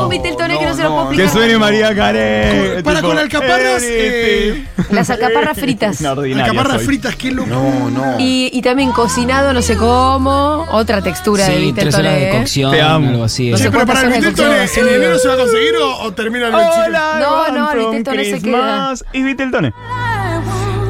Oh, 0.04 0.08
¿viste 0.08 0.28
el 0.30 0.36
toné 0.36 0.58
que 0.58 0.64
no 0.66 0.74
se 0.74 0.82
lo 0.82 0.90
puedo 0.90 1.08
Que 1.10 1.14
explicar? 1.24 1.32
suene 1.34 1.58
María 1.58 1.94
Carey. 1.94 2.74
Con- 2.74 2.82
para 2.84 3.02
con 3.02 3.18
alcaparras, 3.18 3.82
eh, 3.84 4.64
Las 4.90 5.10
alcaparras 5.10 5.58
fritas. 5.58 6.00
Alcaparras 6.04 6.76
soy. 6.78 6.86
fritas, 6.86 7.16
qué 7.16 7.30
loco. 7.30 7.48
No, 7.50 7.90
no. 7.90 8.16
Y, 8.18 8.50
y 8.52 8.62
también 8.62 8.92
cocinado, 8.92 9.52
no 9.52 9.60
sé 9.62 9.76
cómo. 9.76 10.66
Otra 10.72 11.02
textura 11.02 11.46
de 11.46 11.56
Sí, 11.56 11.60
viste 11.64 11.80
el 11.82 11.86
tres 11.88 11.94
horas 11.98 12.14
de 12.14 12.28
¿eh? 12.30 12.38
cocción, 12.38 12.70
Te 12.72 12.80
amo. 12.80 13.10
algo 13.10 13.24
así. 13.24 13.50
No 13.50 13.58
pero 13.70 13.86
para 13.86 14.02
el 14.02 14.10
de 14.10 14.16
Viteltoné. 14.18 14.64
¿en 14.76 14.88
enero 14.88 15.18
se 15.18 15.28
va 15.28 15.34
a 15.34 15.36
conseguir 15.38 15.76
o, 15.76 16.02
o 16.02 16.12
termina 16.12 16.46
el 16.46 16.52
25? 16.52 16.84
Hola, 16.86 17.16
No, 17.20 17.48
no, 17.58 17.72
el 17.72 17.78
Viteltoné 17.78 18.24
se 18.24 18.30
Christmas. 18.40 19.04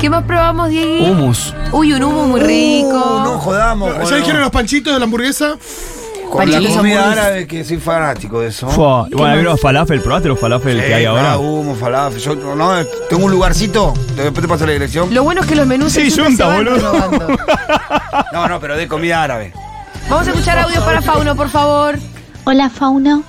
¿Qué 0.01 0.09
más 0.11 0.25
probamos, 0.25 0.71
Diego? 0.71 1.05
Humus. 1.13 1.55
Uy, 1.73 1.93
un 1.93 2.03
humo 2.03 2.27
muy 2.27 2.41
rico. 2.41 2.89
Uh, 3.21 3.25
no 3.25 3.39
jodamos. 3.39 4.09
¿Ya 4.11 4.17
dijeron 4.17 4.41
los 4.41 4.51
panchitos 4.51 4.93
de 4.93 4.99
la 4.99 5.05
hamburguesa? 5.05 5.57
Con 6.31 6.49
la 6.51 6.61
comida 6.61 7.11
árabe 7.13 7.47
que 7.47 7.65
soy 7.65 7.79
fanático 7.79 8.41
de 8.41 8.49
eso. 8.49 8.69
Fua, 8.69 9.07
Bueno, 9.11 9.25
hay 9.35 9.41
unos 9.41 9.61
falafel, 9.61 10.01
¿probaste 10.01 10.29
los 10.29 10.39
falafel 10.39 10.81
que 10.81 10.95
hay 10.95 11.05
ahora? 11.05 11.37
humo, 11.39 11.75
falafel. 11.75 12.21
Yo 12.21 12.35
no, 12.37 12.71
tengo 13.09 13.25
un 13.27 13.33
lugarcito, 13.33 13.93
después 14.17 14.41
te 14.41 14.49
paso 14.49 14.65
la 14.65 14.73
dirección. 14.73 15.13
Lo 15.13 15.25
bueno 15.25 15.41
es 15.41 15.47
que 15.49 15.57
los 15.57 15.67
menús 15.67 15.93
Sí, 15.93 16.03
en 16.03 16.11
Junta 16.25 16.37
se 16.37 16.43
van 16.45 16.57
boludo. 16.65 16.77
renovando. 16.93 17.37
No, 18.33 18.49
no, 18.49 18.61
pero 18.61 18.77
de 18.77 18.87
comida 18.87 19.23
árabe. 19.25 19.53
Vamos 20.09 20.27
a 20.29 20.31
escuchar 20.31 20.59
audios 20.61 20.83
para 20.85 21.03
Fauno, 21.03 21.35
por 21.35 21.49
favor. 21.49 21.99
Hola 22.45 22.71
Fauno, 22.71 23.23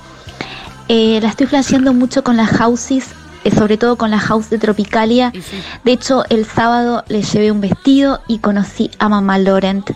Eh, 0.88 1.18
la 1.20 1.28
estoy 1.30 1.46
flasheando 1.48 1.92
mucho 1.92 2.22
con 2.22 2.36
las 2.36 2.50
houses, 2.50 3.06
sobre 3.50 3.76
todo 3.76 3.96
con 3.96 4.10
la 4.10 4.18
house 4.18 4.50
de 4.50 4.58
Tropicalia. 4.58 5.32
De 5.84 5.92
hecho, 5.92 6.24
el 6.28 6.44
sábado 6.46 7.04
le 7.08 7.22
llevé 7.22 7.50
un 7.50 7.60
vestido 7.60 8.20
y 8.28 8.38
conocí 8.38 8.90
a 8.98 9.08
mamá 9.08 9.38
Laurent. 9.38 9.90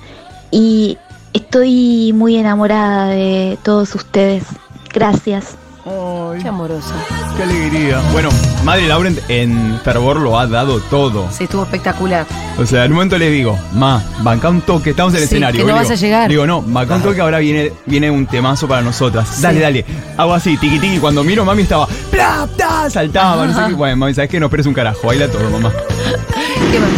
Y 0.50 0.98
estoy 1.32 2.12
muy 2.14 2.36
enamorada 2.36 3.08
de 3.08 3.58
todos 3.62 3.94
ustedes. 3.94 4.44
Gracias. 4.92 5.56
Ay, 5.88 6.42
Qué 6.42 6.48
amoroso. 6.48 6.92
qué 7.36 7.42
alegría. 7.44 8.00
Bueno, 8.12 8.28
Madre 8.64 8.88
Laurent 8.88 9.18
en 9.28 9.80
Fervor 9.84 10.16
lo 10.18 10.36
ha 10.38 10.46
dado 10.48 10.80
todo. 10.80 11.28
Sí, 11.30 11.44
estuvo 11.44 11.62
espectacular. 11.62 12.26
O 12.58 12.66
sea, 12.66 12.84
en 12.84 12.90
un 12.90 12.96
momento 12.96 13.16
le 13.18 13.30
digo, 13.30 13.56
ma, 13.72 14.02
banca 14.22 14.48
un 14.50 14.62
toque, 14.62 14.90
estamos 14.90 15.14
en 15.14 15.18
el 15.22 15.28
Sí, 15.28 15.34
escenario. 15.36 15.60
que 15.64 15.70
no 15.70 15.74
vas 15.76 15.84
digo- 15.84 15.94
a 15.94 15.96
llegar. 15.96 16.28
Digo, 16.28 16.44
no, 16.46 16.60
banca 16.62 16.96
un 16.96 17.02
toque, 17.02 17.20
ahora 17.20 17.38
viene, 17.38 17.72
viene 17.86 18.10
un 18.10 18.26
temazo 18.26 18.66
para 18.66 18.82
nosotras. 18.82 19.40
Dale, 19.40 19.60
dale. 19.60 19.84
Hago 20.16 20.34
así, 20.34 20.56
tiqui 20.56 20.80
tiqui. 20.80 20.98
Cuando 20.98 21.22
miro, 21.22 21.44
mami 21.44 21.62
estaba, 21.62 21.86
¡plap! 22.10 22.50
¡ta! 22.56 22.90
Saltaba, 22.90 23.46
no 23.46 23.54
sé 23.54 23.68
qué. 23.68 23.74
Bueno, 23.74 23.96
mami, 23.96 24.12
¿sabes 24.14 24.28
qué? 24.30 24.40
No 24.40 24.46
esperes 24.46 24.66
un 24.66 24.74
carajo, 24.74 25.06
baila 25.06 25.28
todo, 25.28 25.48
mamá. 25.50 25.70
¿Qué 26.72 26.80
más? 26.80 26.90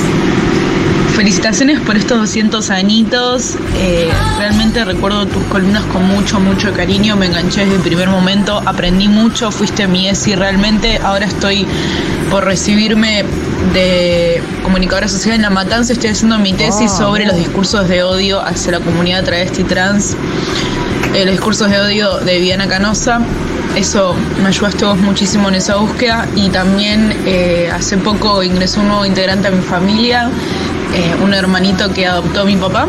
Felicitaciones 1.18 1.80
por 1.80 1.96
estos 1.96 2.16
200 2.16 2.70
añitos. 2.70 3.56
Eh, 3.80 4.08
realmente 4.38 4.84
recuerdo 4.84 5.26
tus 5.26 5.42
columnas 5.46 5.82
con 5.86 6.06
mucho, 6.06 6.38
mucho 6.38 6.72
cariño. 6.72 7.16
Me 7.16 7.26
enganché 7.26 7.62
desde 7.62 7.74
el 7.74 7.82
primer 7.82 8.08
momento. 8.08 8.62
Aprendí 8.64 9.08
mucho. 9.08 9.50
Fuiste 9.50 9.88
mi 9.88 10.08
ESI 10.08 10.36
realmente. 10.36 11.00
Ahora 11.02 11.26
estoy 11.26 11.66
por 12.30 12.44
recibirme 12.44 13.24
de 13.74 14.40
comunicadora 14.62 15.08
social 15.08 15.34
en 15.34 15.42
La 15.42 15.50
Matanza. 15.50 15.92
Estoy 15.92 16.10
haciendo 16.10 16.38
mi 16.38 16.52
tesis 16.52 16.92
sobre 16.92 17.26
los 17.26 17.36
discursos 17.36 17.88
de 17.88 18.04
odio 18.04 18.40
hacia 18.40 18.70
la 18.70 18.78
comunidad 18.78 19.24
travesti 19.24 19.64
trans. 19.64 20.16
Eh, 21.14 21.24
los 21.24 21.32
discursos 21.32 21.68
de 21.68 21.80
odio 21.80 22.18
de 22.18 22.38
Viviana 22.38 22.68
Canosa. 22.68 23.22
Eso 23.74 24.14
me 24.42 24.48
ayudaste 24.48 24.84
vos 24.84 24.98
muchísimo 24.98 25.48
en 25.48 25.54
esa 25.54 25.76
búsqueda 25.76 26.26
y 26.34 26.48
también 26.48 27.14
eh, 27.26 27.70
hace 27.72 27.96
poco 27.96 28.42
ingresó 28.42 28.80
un 28.80 28.88
nuevo 28.88 29.04
integrante 29.04 29.48
a 29.48 29.50
mi 29.50 29.62
familia, 29.62 30.30
eh, 30.94 31.14
un 31.22 31.34
hermanito 31.34 31.92
que 31.92 32.06
adoptó 32.06 32.42
a 32.42 32.44
mi 32.44 32.56
papá, 32.56 32.86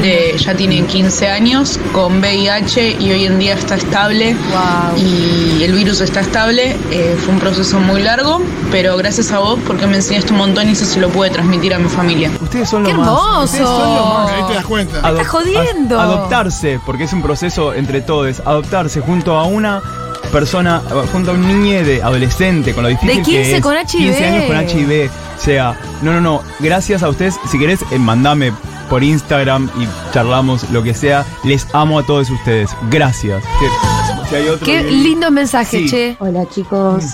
de, 0.00 0.36
ya 0.38 0.54
tiene 0.54 0.82
15 0.86 1.28
años, 1.28 1.78
con 1.92 2.20
VIH 2.20 2.96
y 3.00 3.10
hoy 3.12 3.26
en 3.26 3.38
día 3.38 3.54
está 3.54 3.74
estable 3.74 4.34
Wow. 4.34 4.96
y 4.96 5.62
el 5.64 5.72
virus 5.72 6.00
está 6.00 6.20
estable. 6.20 6.76
Eh, 6.90 7.16
fue 7.22 7.34
un 7.34 7.40
proceso 7.40 7.78
muy 7.80 8.00
largo, 8.02 8.40
pero 8.70 8.96
gracias 8.96 9.32
a 9.32 9.38
vos 9.40 9.58
porque 9.66 9.86
me 9.86 9.96
enseñaste 9.96 10.32
un 10.32 10.38
montón 10.38 10.68
y 10.68 10.72
eso 10.72 10.84
se 10.86 11.00
lo 11.00 11.08
pude 11.10 11.30
transmitir 11.30 11.74
a 11.74 11.78
mi 11.78 11.88
familia. 11.88 12.30
Ustedes 12.40 12.70
son 12.70 12.84
lo 12.84 12.88
¡Qué 12.88 12.94
más. 12.94 13.44
Ustedes 13.44 13.66
son 13.66 13.96
lo 13.96 14.06
más. 14.06 14.30
Ahí 14.30 14.42
te 14.48 14.54
das 14.54 14.64
cuenta. 14.64 15.02
Me 15.02 15.08
estás 15.10 15.28
jodiendo. 15.28 16.00
a- 16.00 16.04
adoptarse, 16.04 16.80
porque 16.86 17.04
es 17.04 17.12
un 17.12 17.22
proceso 17.22 17.74
entre 17.74 18.00
todos. 18.00 18.40
Adoptarse 18.44 19.00
junto 19.00 19.36
a 19.36 19.44
una 19.44 19.82
persona, 20.30 20.80
junto 21.12 21.32
a 21.32 21.34
un 21.34 21.46
niño 21.46 21.84
de 21.84 22.02
adolescente, 22.02 22.72
con 22.72 22.84
lo 22.84 22.88
difícil 22.88 23.08
De 23.18 23.22
que 23.22 23.30
15 23.30 23.56
es. 23.56 23.60
con 23.60 23.74
HIV. 23.76 23.86
15 23.90 24.24
años 24.26 24.44
con 24.46 24.56
HIV. 24.56 25.10
O 25.42 25.44
sea, 25.44 25.76
no, 26.02 26.12
no, 26.12 26.20
no. 26.20 26.40
Gracias 26.60 27.02
a 27.02 27.08
ustedes. 27.08 27.34
Si 27.50 27.58
querés, 27.58 27.80
eh, 27.90 27.98
mandame 27.98 28.52
por 28.88 29.02
Instagram 29.02 29.68
y 29.76 29.88
charlamos 30.14 30.70
lo 30.70 30.84
que 30.84 30.94
sea. 30.94 31.24
Les 31.42 31.66
amo 31.72 31.98
a 31.98 32.04
todos 32.06 32.30
ustedes. 32.30 32.70
Gracias. 32.92 33.42
Que- 33.58 34.28
si 34.28 34.36
hay 34.36 34.48
otro 34.48 34.64
Qué 34.64 34.82
que- 34.84 34.90
lindo 34.92 35.32
mensaje, 35.32 35.78
Sí. 35.78 35.86
che. 35.90 36.16
Hola 36.20 36.48
chicos, 36.48 37.04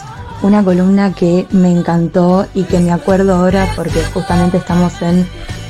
una 0.43 0.63
columna 0.63 1.15
que 1.15 1.47
me 1.53 1.71
encantó 1.73 2.47
y 2.53 2.65
que 2.65 2.79
me 2.81 2.93
acuerdo 2.93 3.35
ahora 3.35 3.67
porque 3.75 4.05
justamente 4.13 4.59
estamos 4.59 5.01
en 5.01 5.27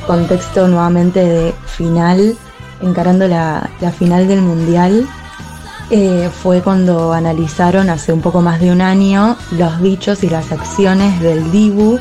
contexto 0.09 0.67
nuevamente 0.67 1.25
de 1.25 1.55
final, 1.77 2.37
encarando 2.83 3.29
la, 3.29 3.71
la 3.81 3.93
final 3.93 4.27
del 4.27 4.43
mundial. 4.43 5.07
Eh, 5.91 6.29
fue 6.43 6.61
cuando 6.61 7.13
analizaron 7.15 7.89
hace 7.89 8.13
un 8.13 8.21
poco 8.21 8.43
más 8.43 8.61
de 8.61 8.73
un 8.73 8.81
año 8.83 9.37
los 9.53 9.81
dichos 9.81 10.23
y 10.25 10.29
las 10.29 10.51
acciones 10.53 11.19
del 11.21 11.51
Dibu 11.51 11.99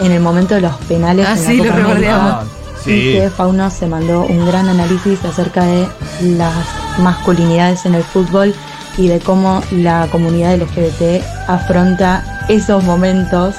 en 0.00 0.12
el 0.12 0.20
momento 0.20 0.54
de 0.54 0.62
los 0.62 0.74
penales 0.88 1.26
Ah, 1.28 1.32
en 1.32 1.38
sí, 1.38 1.56
la 1.58 1.76
lo 1.76 1.90
América. 1.90 2.40
Y 2.86 3.12
que 3.12 3.30
Fauno 3.30 3.70
se 3.70 3.86
mandó 3.86 4.22
un 4.22 4.46
gran 4.46 4.68
análisis 4.68 5.22
acerca 5.24 5.64
de 5.64 5.86
las 6.22 6.54
masculinidades 6.98 7.84
en 7.84 7.94
el 7.94 8.02
fútbol 8.02 8.54
y 8.96 9.08
de 9.08 9.20
cómo 9.20 9.62
la 9.70 10.08
comunidad 10.10 10.56
LGBT 10.56 11.22
afronta 11.46 12.24
esos 12.48 12.82
momentos 12.84 13.54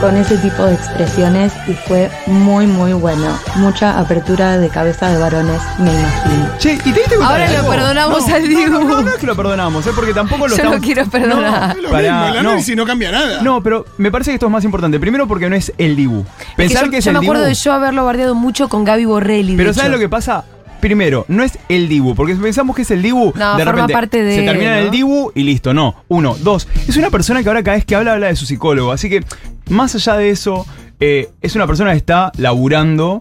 con 0.00 0.16
ese 0.16 0.36
tipo 0.38 0.64
de 0.64 0.74
expresiones 0.74 1.52
y 1.66 1.72
fue 1.74 2.10
muy 2.26 2.66
muy 2.66 2.92
bueno. 2.92 3.26
Mucha 3.56 3.98
apertura 3.98 4.58
de 4.58 4.68
cabeza 4.68 5.08
de 5.10 5.18
varones, 5.18 5.60
me 5.78 5.90
imagino. 5.92 6.48
Che, 6.58 6.74
¿y 6.74 6.76
te 6.78 6.92
diste 6.92 7.16
cuenta 7.16 7.28
Ahora 7.28 7.50
de 7.50 7.58
lo 7.58 7.68
perdonamos 7.68 8.28
No, 8.28 8.34
al 8.34 8.48
Dibu. 8.48 8.70
No, 8.70 8.84
no, 8.84 9.02
no 9.02 9.08
es 9.10 9.16
que 9.16 9.26
lo 9.26 9.36
perdonamos, 9.36 9.86
¿eh? 9.86 9.90
porque 9.94 10.12
tampoco 10.12 10.48
lo 10.48 10.56
Yo 10.56 10.64
no 10.64 10.74
estamos- 10.74 10.84
quiero 10.84 11.06
perdonar. 11.06 11.76
Es 11.76 11.82
lo 11.82 11.90
Pará, 11.90 12.12
mismo, 12.12 12.26
el 12.38 12.42
no. 12.44 12.50
análisis 12.50 12.76
no 12.76 12.84
cambia 12.86 13.10
nada. 13.12 13.42
No, 13.42 13.62
pero 13.62 13.86
me 13.98 14.10
parece 14.10 14.30
que 14.32 14.34
esto 14.34 14.46
es 14.46 14.52
más 14.52 14.64
importante. 14.64 15.00
Primero 15.00 15.26
porque 15.26 15.48
no 15.48 15.56
es 15.56 15.72
el 15.78 15.96
Dibu. 15.96 16.24
Pensar 16.56 16.84
yo, 16.84 16.90
que, 16.90 16.98
es 16.98 17.04
yo 17.04 17.10
el 17.12 17.18
me 17.18 17.24
acuerdo 17.24 17.42
Dibu. 17.42 17.48
de 17.48 17.54
yo 17.54 17.72
haberlo 17.72 18.04
bardeado 18.04 18.34
mucho 18.34 18.68
con 18.68 18.84
Gaby 18.84 19.04
Borrelli. 19.06 19.56
Pero. 19.56 19.72
¿sabes 19.72 19.90
lo 19.90 19.98
que 19.98 20.08
pasa? 20.08 20.44
Primero, 20.80 21.24
no 21.28 21.42
es 21.42 21.58
el 21.70 21.88
Dibu, 21.88 22.14
porque 22.14 22.34
si 22.34 22.40
pensamos 22.40 22.76
que 22.76 22.82
es 22.82 22.90
el 22.90 23.00
Dibu, 23.02 23.32
No, 23.34 23.56
de 23.56 23.64
forma 23.64 23.72
repente 23.72 23.92
parte 23.94 24.22
de, 24.22 24.36
se 24.36 24.42
termina 24.44 24.74
en 24.74 24.80
¿no? 24.80 24.84
el 24.86 24.90
Dibu 24.90 25.32
y 25.34 25.42
listo. 25.42 25.72
No, 25.72 25.94
uno, 26.08 26.36
dos. 26.40 26.68
Es 26.86 26.96
una 26.98 27.08
persona 27.10 27.42
que 27.42 27.48
ahora 27.48 27.62
cada 27.62 27.76
vez 27.78 27.86
que 27.86 27.96
habla, 27.96 28.12
habla 28.12 28.26
de 28.26 28.36
su 28.36 28.44
psicólogo. 28.44 28.92
Así 28.92 29.08
que, 29.08 29.24
más 29.70 29.94
allá 29.94 30.16
de 30.16 30.30
eso, 30.30 30.66
eh, 31.00 31.28
es 31.42 31.54
una 31.56 31.66
persona 31.66 31.90
que 31.92 31.98
está 31.98 32.32
laburando 32.38 33.20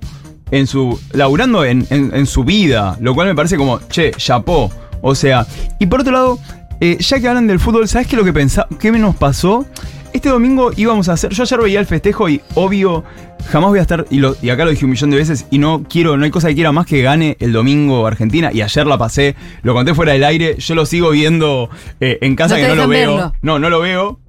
en 0.51 0.67
su. 0.67 0.99
laburando 1.13 1.65
en, 1.65 1.85
en- 1.89 2.11
en 2.13 2.25
su 2.25 2.43
vida. 2.43 2.97
Lo 3.01 3.13
cual 3.15 3.27
me 3.27 3.35
parece 3.35 3.57
como, 3.57 3.79
che, 3.89 4.11
chapó. 4.11 4.71
O 5.01 5.13
sea, 5.15 5.45
y 5.79 5.85
por 5.87 6.01
otro 6.01 6.13
lado, 6.13 6.39
eh, 6.79 6.97
ya 6.99 7.19
que 7.19 7.27
hablan 7.27 7.47
del 7.47 7.59
fútbol, 7.59 7.87
¿sabes 7.87 8.07
qué 8.07 8.15
es 8.15 8.19
lo 8.19 8.25
que 8.25 8.33
pensa, 8.33 8.67
qué 8.79 8.91
nos 8.91 9.15
pasó? 9.15 9.65
Este 10.13 10.29
domingo 10.29 10.71
íbamos 10.77 11.09
a 11.09 11.13
hacer. 11.13 11.31
Yo 11.33 11.43
ayer 11.43 11.59
veía 11.59 11.79
el 11.81 11.85
festejo 11.85 12.29
y 12.29 12.39
obvio, 12.53 13.03
jamás 13.49 13.69
voy 13.69 13.79
a 13.79 13.81
estar. 13.81 14.05
Y, 14.09 14.19
lo- 14.19 14.37
y 14.41 14.49
acá 14.49 14.63
lo 14.63 14.71
dije 14.71 14.85
un 14.85 14.91
millón 14.91 15.09
de 15.09 15.17
veces. 15.17 15.45
Y 15.51 15.57
no 15.57 15.83
quiero, 15.89 16.15
no 16.15 16.23
hay 16.23 16.31
cosa 16.31 16.47
que 16.47 16.55
quiera 16.55 16.71
más 16.71 16.85
que 16.85 17.01
gane 17.01 17.35
el 17.41 17.51
domingo 17.51 18.07
Argentina. 18.07 18.49
Y 18.53 18.61
ayer 18.61 18.87
la 18.87 18.97
pasé, 18.97 19.35
lo 19.61 19.73
conté 19.73 19.93
fuera 19.93 20.13
del 20.13 20.23
aire. 20.23 20.55
Yo 20.57 20.73
lo 20.73 20.85
sigo 20.85 21.09
viendo 21.09 21.69
eh, 21.99 22.17
en 22.21 22.35
casa 22.37 22.55
No 22.55 22.61
que 22.61 22.67
no 22.69 22.75
lo 22.75 22.87
veo. 22.87 23.33
No, 23.41 23.59
no 23.59 23.69
lo 23.69 23.81
veo. 23.81 24.19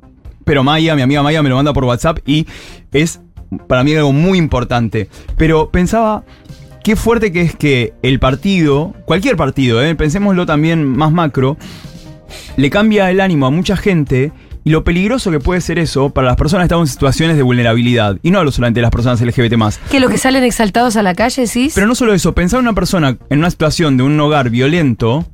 Pero 0.47 0.63
Maya, 0.63 0.95
mi 0.95 1.03
amiga 1.03 1.25
Maya, 1.25 1.43
me 1.43 1.49
lo 1.49 1.57
manda 1.57 1.73
por 1.73 1.85
WhatsApp 1.85 2.21
y 2.25 2.47
es 2.93 3.21
para 3.67 3.83
mí 3.83 3.93
algo 3.97 4.13
muy 4.13 4.39
importante. 4.39 5.09
Pero 5.37 5.71
pensaba, 5.71 6.23
qué 6.85 6.95
fuerte 6.95 7.33
que 7.33 7.41
es 7.43 7.57
que 7.57 7.95
el 8.03 8.21
partido, 8.21 8.95
cualquier 9.07 9.37
partido, 9.37 9.83
¿eh? 9.83 9.97
pensémoslo 9.97 10.47
también 10.47 10.87
más 10.87 11.11
macro, 11.11 11.57
le 12.57 12.71
cambia 12.71 13.11
el 13.11 13.21
ánimo 13.21 13.47
a 13.47 13.51
mucha 13.51 13.77
gente 13.77 14.31
y 14.63 14.71
lo 14.71 14.85
peligroso 14.85 15.33
que 15.33 15.41
puede 15.41 15.61
ser 15.61 15.81
eso 15.81 16.11
para 16.11 16.29
las 16.29 16.37
personas 16.37 16.63
que 16.63 16.67
están 16.67 16.79
en 16.79 16.87
situaciones 16.87 17.37
de 17.37 17.43
vulnerabilidad. 17.43 18.17
Y 18.23 18.31
no 18.31 18.39
hablo 18.39 18.53
solamente 18.53 18.79
de 18.79 18.83
las 18.83 18.93
personas 18.93 19.21
LGBT 19.21 19.55
Que 19.91 19.99
los 19.99 20.13
que 20.13 20.19
salen 20.19 20.45
exaltados 20.45 20.97
a 20.97 21.03
la 21.03 21.17
calle, 21.17 21.49
sí. 21.49 21.73
Pero 21.75 21.89
no 21.89 21.97
solo 21.97 22.15
eso, 22.15 22.37
pensar 22.37 22.61
en 22.61 22.67
una 22.67 22.75
persona 22.75 23.19
en 23.31 23.41
una 23.41 23.51
situación 23.51 23.97
de 23.97 24.05
un 24.05 24.19
hogar 24.21 24.51
violento, 24.51 25.27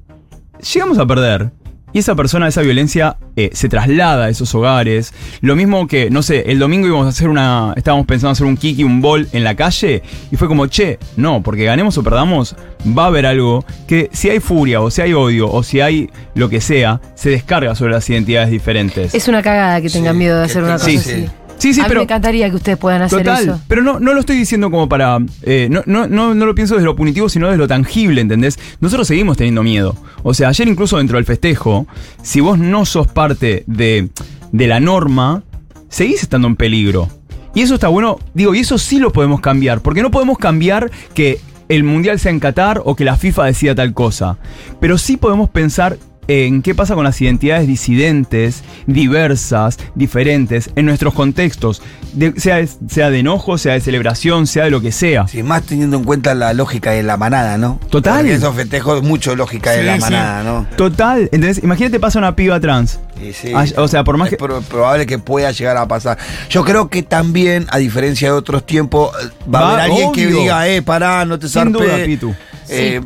llegamos 0.72 0.98
a 0.98 1.06
perder. 1.06 1.52
Y 1.92 1.98
esa 1.98 2.14
persona, 2.14 2.48
esa 2.48 2.62
violencia, 2.62 3.16
eh, 3.36 3.50
se 3.52 3.68
traslada 3.68 4.26
a 4.26 4.28
esos 4.28 4.54
hogares. 4.54 5.12
Lo 5.40 5.56
mismo 5.56 5.86
que, 5.86 6.10
no 6.10 6.22
sé, 6.22 6.50
el 6.50 6.58
domingo 6.58 6.86
íbamos 6.86 7.06
a 7.06 7.10
hacer 7.10 7.28
una. 7.28 7.74
Estábamos 7.76 8.06
pensando 8.06 8.32
hacer 8.32 8.46
un 8.46 8.56
kiki, 8.56 8.84
un 8.84 9.00
bol 9.00 9.28
en 9.32 9.44
la 9.44 9.54
calle. 9.54 10.02
Y 10.30 10.36
fue 10.36 10.48
como, 10.48 10.66
che, 10.66 10.98
no, 11.16 11.42
porque 11.42 11.64
ganemos 11.64 11.98
o 11.98 12.02
perdamos, 12.02 12.56
va 12.86 13.04
a 13.04 13.06
haber 13.06 13.26
algo 13.26 13.64
que 13.86 14.08
si 14.12 14.30
hay 14.30 14.40
furia, 14.40 14.80
o 14.80 14.90
si 14.90 15.02
hay 15.02 15.12
odio, 15.12 15.50
o 15.50 15.62
si 15.62 15.80
hay 15.80 16.10
lo 16.34 16.48
que 16.48 16.60
sea, 16.60 17.00
se 17.14 17.30
descarga 17.30 17.74
sobre 17.74 17.92
las 17.92 18.08
identidades 18.08 18.50
diferentes. 18.50 19.14
Es 19.14 19.28
una 19.28 19.42
cagada 19.42 19.80
que 19.80 19.90
tengan 19.90 20.14
Sí, 20.14 20.18
miedo 20.18 20.38
de 20.38 20.44
hacer 20.44 20.62
una 20.62 20.74
cosa 20.74 20.86
así. 20.86 21.26
Sí. 21.62 21.74
Sí, 21.74 21.80
mí 21.80 21.86
pero. 21.88 22.00
me 22.00 22.04
encantaría 22.04 22.50
que 22.50 22.56
ustedes 22.56 22.78
puedan 22.78 23.02
hacer 23.02 23.20
Total, 23.20 23.42
eso. 23.42 23.60
pero 23.68 23.82
no, 23.82 24.00
no 24.00 24.14
lo 24.14 24.20
estoy 24.20 24.36
diciendo 24.36 24.70
como 24.70 24.88
para. 24.88 25.18
eh, 25.42 25.68
no, 25.70 25.82
no, 25.86 26.06
no, 26.06 26.34
no 26.34 26.46
lo 26.46 26.54
pienso 26.54 26.74
desde 26.74 26.86
lo 26.86 26.96
punitivo, 26.96 27.28
sino 27.28 27.46
desde 27.46 27.58
lo 27.58 27.68
tangible, 27.68 28.20
¿entendés? 28.20 28.58
Nosotros 28.80 29.06
seguimos 29.08 29.36
teniendo 29.36 29.62
miedo. 29.62 29.96
O 30.22 30.34
sea, 30.34 30.48
ayer 30.48 30.68
incluso 30.68 30.98
dentro 30.98 31.16
del 31.16 31.24
festejo, 31.24 31.86
si 32.22 32.40
vos 32.40 32.58
no 32.58 32.84
sos 32.84 33.06
parte 33.06 33.64
de, 33.66 34.08
de 34.52 34.66
la 34.66 34.80
norma, 34.80 35.42
seguís 35.88 36.22
estando 36.22 36.48
en 36.48 36.56
peligro. 36.56 37.08
Y 37.54 37.60
eso 37.60 37.74
está 37.74 37.88
bueno, 37.88 38.18
digo, 38.34 38.54
y 38.54 38.60
eso 38.60 38.78
sí 38.78 38.98
lo 38.98 39.12
podemos 39.12 39.40
cambiar, 39.40 39.80
porque 39.82 40.02
no 40.02 40.10
podemos 40.10 40.38
cambiar 40.38 40.90
que 41.14 41.38
el 41.68 41.84
mundial 41.84 42.18
sea 42.18 42.30
en 42.32 42.40
Qatar 42.40 42.80
o 42.84 42.96
que 42.96 43.04
la 43.04 43.16
FIFA 43.16 43.44
decida 43.46 43.74
tal 43.74 43.92
cosa. 43.94 44.38
Pero 44.80 44.98
sí 44.98 45.16
podemos 45.16 45.50
pensar 45.50 45.98
en 46.28 46.62
qué 46.62 46.74
pasa 46.74 46.94
con 46.94 47.04
las 47.04 47.20
identidades 47.20 47.66
disidentes, 47.66 48.62
diversas, 48.86 49.78
diferentes, 49.94 50.70
en 50.76 50.86
nuestros 50.86 51.14
contextos, 51.14 51.82
de- 52.12 52.38
sea, 52.40 52.64
sea 52.88 53.10
de 53.10 53.18
enojo, 53.18 53.58
sea 53.58 53.72
de 53.74 53.80
celebración, 53.80 54.46
sea 54.46 54.64
de 54.64 54.70
lo 54.70 54.80
que 54.80 54.92
sea. 54.92 55.26
Sí, 55.26 55.42
más 55.42 55.62
teniendo 55.64 55.96
en 55.96 56.04
cuenta 56.04 56.34
la 56.34 56.52
lógica 56.54 56.92
de 56.92 57.02
la 57.02 57.16
manada, 57.16 57.58
¿no? 57.58 57.80
Total. 57.90 58.18
Porque 58.20 58.34
esos 58.34 58.54
festejos, 58.54 59.02
mucho 59.02 59.34
lógica 59.34 59.72
de 59.72 59.82
la 59.82 59.94
sí. 59.96 60.00
manada, 60.00 60.42
¿no? 60.44 60.66
Total, 60.76 61.22
¿entendés? 61.24 61.62
Imagínate 61.62 61.98
pasa 61.98 62.18
una 62.18 62.36
piba 62.36 62.60
trans. 62.60 63.00
Sí, 63.32 63.52
Ah, 63.54 63.64
o 63.76 63.86
sea, 63.88 64.02
por 64.04 64.16
más 64.16 64.32
es 64.32 64.38
que- 64.38 64.44
probable 64.68 65.06
que 65.06 65.18
pueda 65.18 65.50
llegar 65.52 65.76
a 65.76 65.86
pasar. 65.86 66.18
Yo 66.50 66.64
creo 66.64 66.88
que 66.88 67.02
también, 67.02 67.66
a 67.70 67.78
diferencia 67.78 68.28
de 68.28 68.34
otros 68.34 68.66
tiempos, 68.66 69.10
va, 69.52 69.60
a 69.60 69.68
haber 69.74 69.80
alguien 69.82 70.12
que 70.12 70.26
diga, 70.26 70.66
eh, 70.68 70.82
pará, 70.82 71.24
no 71.24 71.38
te 71.38 71.46
Sin 71.48 71.62
zarpe. 71.72 71.84
duda, 71.84 72.04
Pitu. 72.04 72.34
Eh, 72.68 73.00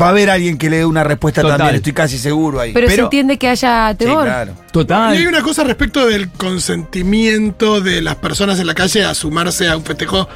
Va 0.00 0.06
a 0.06 0.08
haber 0.10 0.28
alguien 0.28 0.58
que 0.58 0.68
le 0.68 0.78
dé 0.78 0.84
una 0.84 1.04
respuesta 1.04 1.40
Total. 1.40 1.56
también, 1.58 1.76
estoy 1.76 1.92
casi 1.92 2.18
seguro 2.18 2.58
ahí. 2.58 2.72
Pero, 2.72 2.88
se 2.90 3.00
entiende 3.00 3.38
que 3.38 3.48
haya 3.48 3.90
sí, 3.92 3.96
temor. 3.98 4.24
claro. 4.24 4.52
Total. 4.72 5.14
Y 5.14 5.18
hay 5.18 5.26
una 5.26 5.40
cosa 5.40 5.62
respecto 5.62 6.04
del 6.06 6.28
consentimiento 6.30 7.80
de 7.80 8.02
las 8.02 8.16
personas 8.16 8.58
en 8.58 8.66
la 8.66 8.74
calle 8.74 9.04
a 9.04 9.14
sumarse 9.14 9.68
a 9.68 9.76
un 9.76 9.84
festejo 9.84 10.28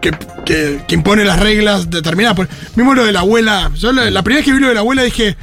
que, 0.00 0.10
que- 0.44 0.80
que 0.86 0.94
impone 0.96 1.24
las 1.24 1.38
reglas 1.38 1.90
determinadas. 1.90 2.48
Mismo 2.74 2.94
lo 2.94 3.04
de 3.04 3.12
la 3.12 3.20
abuela. 3.20 3.70
Yo 3.76 3.92
la, 3.92 4.10
la 4.10 4.22
primera 4.22 4.38
vez 4.40 4.46
que 4.46 4.52
vi 4.52 4.58
lo 4.60 4.68
de 4.68 4.74
la 4.74 4.80
abuela 4.80 5.02
dije. 5.02 5.36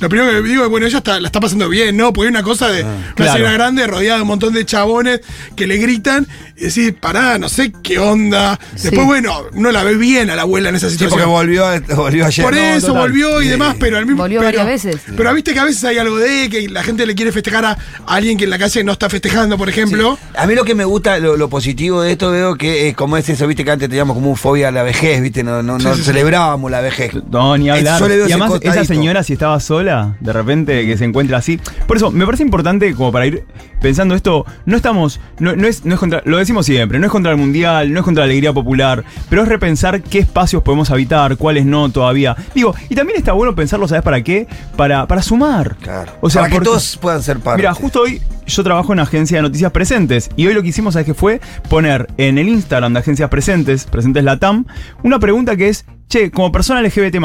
Lo 0.00 0.08
primero 0.08 0.30
que 0.42 0.48
digo 0.48 0.64
es, 0.64 0.70
bueno, 0.70 0.86
ella 0.86 0.98
está, 0.98 1.20
la 1.20 1.28
está 1.28 1.40
pasando 1.40 1.68
bien, 1.68 1.96
¿no? 1.96 2.12
Porque 2.12 2.26
hay 2.28 2.30
una 2.30 2.42
cosa 2.42 2.68
de 2.68 2.82
una 2.82 2.92
Ah, 2.92 3.12
claro. 3.14 3.32
señora 3.32 3.52
grande 3.52 3.86
rodeada 3.86 4.16
de 4.16 4.22
un 4.22 4.28
montón 4.28 4.54
de 4.54 4.64
chabones 4.64 5.20
que 5.56 5.66
le 5.66 5.76
gritan 5.76 6.26
y 6.56 6.64
decís, 6.64 6.92
pará, 6.98 7.38
no 7.38 7.48
sé 7.48 7.72
qué 7.82 7.98
onda. 7.98 8.58
Después, 8.72 8.90
Sí. 9.00 9.06
bueno, 9.06 9.42
uno 9.52 9.70
la 9.72 9.84
ve 9.84 9.96
bien 9.96 10.30
a 10.30 10.36
la 10.36 10.42
abuela 10.42 10.70
en 10.70 10.76
esa 10.76 10.88
Sí, 10.88 10.96
porque 10.98 11.10
situación. 11.10 11.30
volvió, 11.30 11.64
volvió 11.96 12.26
ayer. 12.26 12.44
Por 12.44 12.54
No, 12.54 12.60
eso 12.60 12.86
total. 12.88 13.02
volvió 13.02 13.40
y 13.40 13.44
Sí. 13.44 13.50
demás, 13.50 13.76
pero 13.78 13.98
al 13.98 14.06
mismo 14.06 14.22
Volvió 14.22 14.40
pero- 14.40 14.58
varias 14.58 14.66
veces. 14.84 15.00
Pero 15.16 15.34
viste 15.34 15.52
que 15.52 15.60
a 15.60 15.64
veces 15.64 15.84
hay 15.84 15.98
algo 15.98 16.16
de 16.18 16.48
que 16.50 16.68
la 16.68 16.82
gente 16.82 17.04
le 17.06 17.14
quiere 17.14 17.30
festejar 17.32 17.64
a 17.64 17.78
alguien 18.06 18.38
que 18.38 18.44
en 18.44 18.50
la 18.50 18.58
calle 18.58 18.82
no 18.84 18.92
está 18.92 19.08
festejando, 19.10 19.56
por 19.58 19.68
ejemplo. 19.68 20.18
A 20.36 20.46
mí 20.46 20.54
lo 20.54 20.64
que 20.64 20.74
me 20.74 20.84
gusta, 20.84 21.18
lo, 21.18 21.36
lo 21.36 21.48
positivo 21.50 22.00
de 22.02 22.12
esto, 22.12 22.30
veo 22.30 22.56
que 22.56 22.88
es 22.88 22.96
como 22.96 23.16
es 23.16 23.28
eso, 23.28 23.46
viste 23.46 23.64
que 23.64 23.70
antes 23.70 23.88
teníamos 23.88 24.14
como 24.14 24.30
un 24.30 24.36
fobia 24.36 24.68
a 24.68 24.70
la 24.70 24.82
vejez, 24.82 25.20
viste, 25.20 25.42
no, 25.44 25.62
no, 25.62 25.78
no 25.78 25.94
sí, 25.94 25.98
sí. 26.00 26.04
celebrábamos 26.06 26.70
la 26.70 26.80
vejez. 26.80 27.12
No, 27.30 27.56
ni 27.58 27.68
hablar. 27.70 28.00
Y 28.10 28.32
además, 28.32 28.52
esa 28.62 28.84
señora, 28.84 29.22
si 29.22 29.32
estaba 29.34 29.58
sola, 29.60 29.89
de 29.90 30.32
repente 30.32 30.86
que 30.86 30.96
se 30.96 31.04
encuentra 31.04 31.38
así. 31.38 31.60
Por 31.86 31.96
eso, 31.96 32.10
me 32.10 32.24
parece 32.24 32.42
importante, 32.42 32.94
como 32.94 33.12
para 33.12 33.26
ir 33.26 33.44
pensando 33.80 34.14
esto, 34.14 34.46
no 34.66 34.76
estamos. 34.76 35.20
No, 35.38 35.54
no 35.56 35.66
es, 35.66 35.84
no 35.84 35.94
es 35.94 36.00
contra. 36.00 36.22
Lo 36.24 36.38
decimos 36.38 36.66
siempre, 36.66 36.98
no 36.98 37.06
es 37.06 37.12
contra 37.12 37.32
el 37.32 37.38
mundial, 37.38 37.92
no 37.92 38.00
es 38.00 38.04
contra 38.04 38.22
la 38.22 38.26
alegría 38.26 38.52
popular, 38.52 39.04
pero 39.28 39.42
es 39.42 39.48
repensar 39.48 40.02
qué 40.02 40.18
espacios 40.20 40.62
podemos 40.62 40.90
habitar, 40.90 41.36
cuáles 41.36 41.64
no 41.66 41.90
todavía. 41.90 42.36
Digo, 42.54 42.74
y 42.88 42.94
también 42.94 43.18
está 43.18 43.32
bueno 43.32 43.54
pensarlo, 43.54 43.88
¿sabes 43.88 44.02
para 44.04 44.22
qué? 44.22 44.46
Para, 44.76 45.06
para 45.06 45.22
sumar. 45.22 45.76
Claro. 45.76 46.12
O 46.20 46.30
sea, 46.30 46.42
Para 46.42 46.54
que 46.54 46.60
todos 46.60 46.96
puedan 46.96 47.22
ser 47.22 47.38
parte. 47.40 47.62
Mira, 47.62 47.74
justo 47.74 48.02
hoy 48.02 48.20
yo 48.46 48.64
trabajo 48.64 48.92
en 48.92 49.00
agencia 49.00 49.38
de 49.38 49.42
noticias 49.42 49.70
presentes 49.72 50.30
y 50.36 50.46
hoy 50.46 50.54
lo 50.54 50.62
que 50.62 50.68
hicimos, 50.68 50.94
¿sabes 50.94 51.06
qué 51.06 51.14
fue? 51.14 51.40
Poner 51.68 52.08
en 52.16 52.38
el 52.38 52.48
Instagram 52.48 52.92
de 52.92 52.98
agencias 52.98 53.30
presentes, 53.30 53.84
presentes 53.84 54.24
Latam, 54.24 54.66
una 55.02 55.18
pregunta 55.18 55.56
que 55.56 55.68
es, 55.68 55.84
che, 56.08 56.30
como 56.30 56.52
persona 56.52 56.82
LGBT 56.82 57.16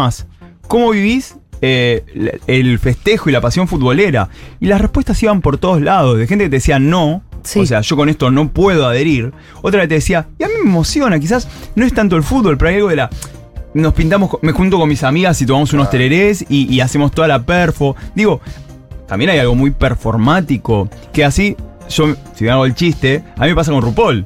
¿cómo 0.68 0.92
vivís 0.92 1.36
eh, 1.62 2.04
el 2.48 2.80
festejo 2.80 3.30
y 3.30 3.34
la 3.34 3.42
pasión 3.42 3.68
futbolera? 3.68 4.30
Y 4.60 4.68
las 4.68 4.82
respuestas 4.82 5.22
iban 5.24 5.42
por 5.42 5.58
todos 5.58 5.82
lados, 5.82 6.18
de 6.18 6.28
gente 6.28 6.46
que 6.46 6.50
te 6.50 6.58
decía 6.58 6.80
no. 6.80 7.24
Sí. 7.44 7.60
O 7.60 7.66
sea, 7.66 7.82
yo 7.82 7.96
con 7.96 8.10
esto 8.10 8.32
no 8.32 8.50
puedo 8.50 8.88
adherir. 8.88 9.32
Otra 9.62 9.82
que 9.82 9.88
te 9.88 9.96
decía, 9.96 10.28
y 10.40 10.44
a 10.44 10.48
mí 10.48 10.54
me 10.64 10.70
emociona, 10.70 11.20
quizás 11.20 11.48
no 11.76 11.86
es 11.86 11.94
tanto 11.94 12.16
el 12.16 12.24
fútbol, 12.24 12.58
pero 12.58 12.70
hay 12.70 12.76
algo 12.76 12.90
de 12.90 12.96
la. 12.96 13.10
Nos 13.76 13.94
pintamos, 13.94 14.32
me 14.42 14.52
junto 14.54 14.80
con 14.80 14.88
mis 14.88 15.04
amigas 15.04 15.42
y 15.42 15.46
tomamos 15.46 15.74
unos 15.74 15.90
tererés 15.90 16.46
y, 16.48 16.74
y 16.74 16.80
hacemos 16.80 17.12
toda 17.12 17.28
la 17.28 17.46
perfo. 17.46 17.96
Digo, 18.16 18.42
también 19.08 19.32
hay 19.32 19.40
algo 19.40 19.54
muy 19.54 19.72
performático. 19.72 20.90
Que 21.14 21.26
así, 21.26 21.56
yo, 21.90 22.16
si 22.34 22.46
me 22.46 22.52
hago 22.52 22.66
el 22.66 22.74
chiste, 22.74 23.24
a 23.38 23.42
mí 23.42 23.50
me 23.50 23.56
pasa 23.56 23.72
con 23.72 23.82
RuPaul. 23.82 24.26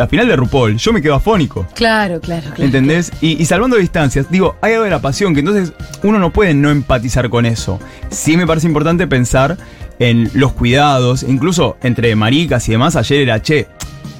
La 0.00 0.08
final 0.08 0.26
de 0.26 0.34
RuPaul, 0.34 0.78
yo 0.78 0.94
me 0.94 1.02
quedo 1.02 1.14
afónico. 1.14 1.66
Claro, 1.74 2.22
claro, 2.22 2.44
claro. 2.54 2.64
¿Entendés? 2.64 3.12
Y, 3.20 3.32
y 3.40 3.44
salvando 3.44 3.76
distancias, 3.76 4.30
digo, 4.30 4.56
hay 4.62 4.72
algo 4.72 4.84
de 4.84 4.90
la 4.90 5.02
pasión 5.02 5.34
que 5.34 5.40
entonces 5.40 5.74
uno 6.02 6.18
no 6.18 6.32
puede 6.32 6.54
no 6.54 6.70
empatizar 6.70 7.28
con 7.28 7.44
eso. 7.44 7.78
Sí 8.08 8.38
me 8.38 8.46
parece 8.46 8.66
importante 8.66 9.06
pensar 9.06 9.58
en 9.98 10.30
los 10.32 10.52
cuidados, 10.54 11.22
incluso 11.22 11.76
entre 11.82 12.16
maricas 12.16 12.66
y 12.66 12.72
demás. 12.72 12.96
Ayer 12.96 13.20
era, 13.20 13.42
che, 13.42 13.66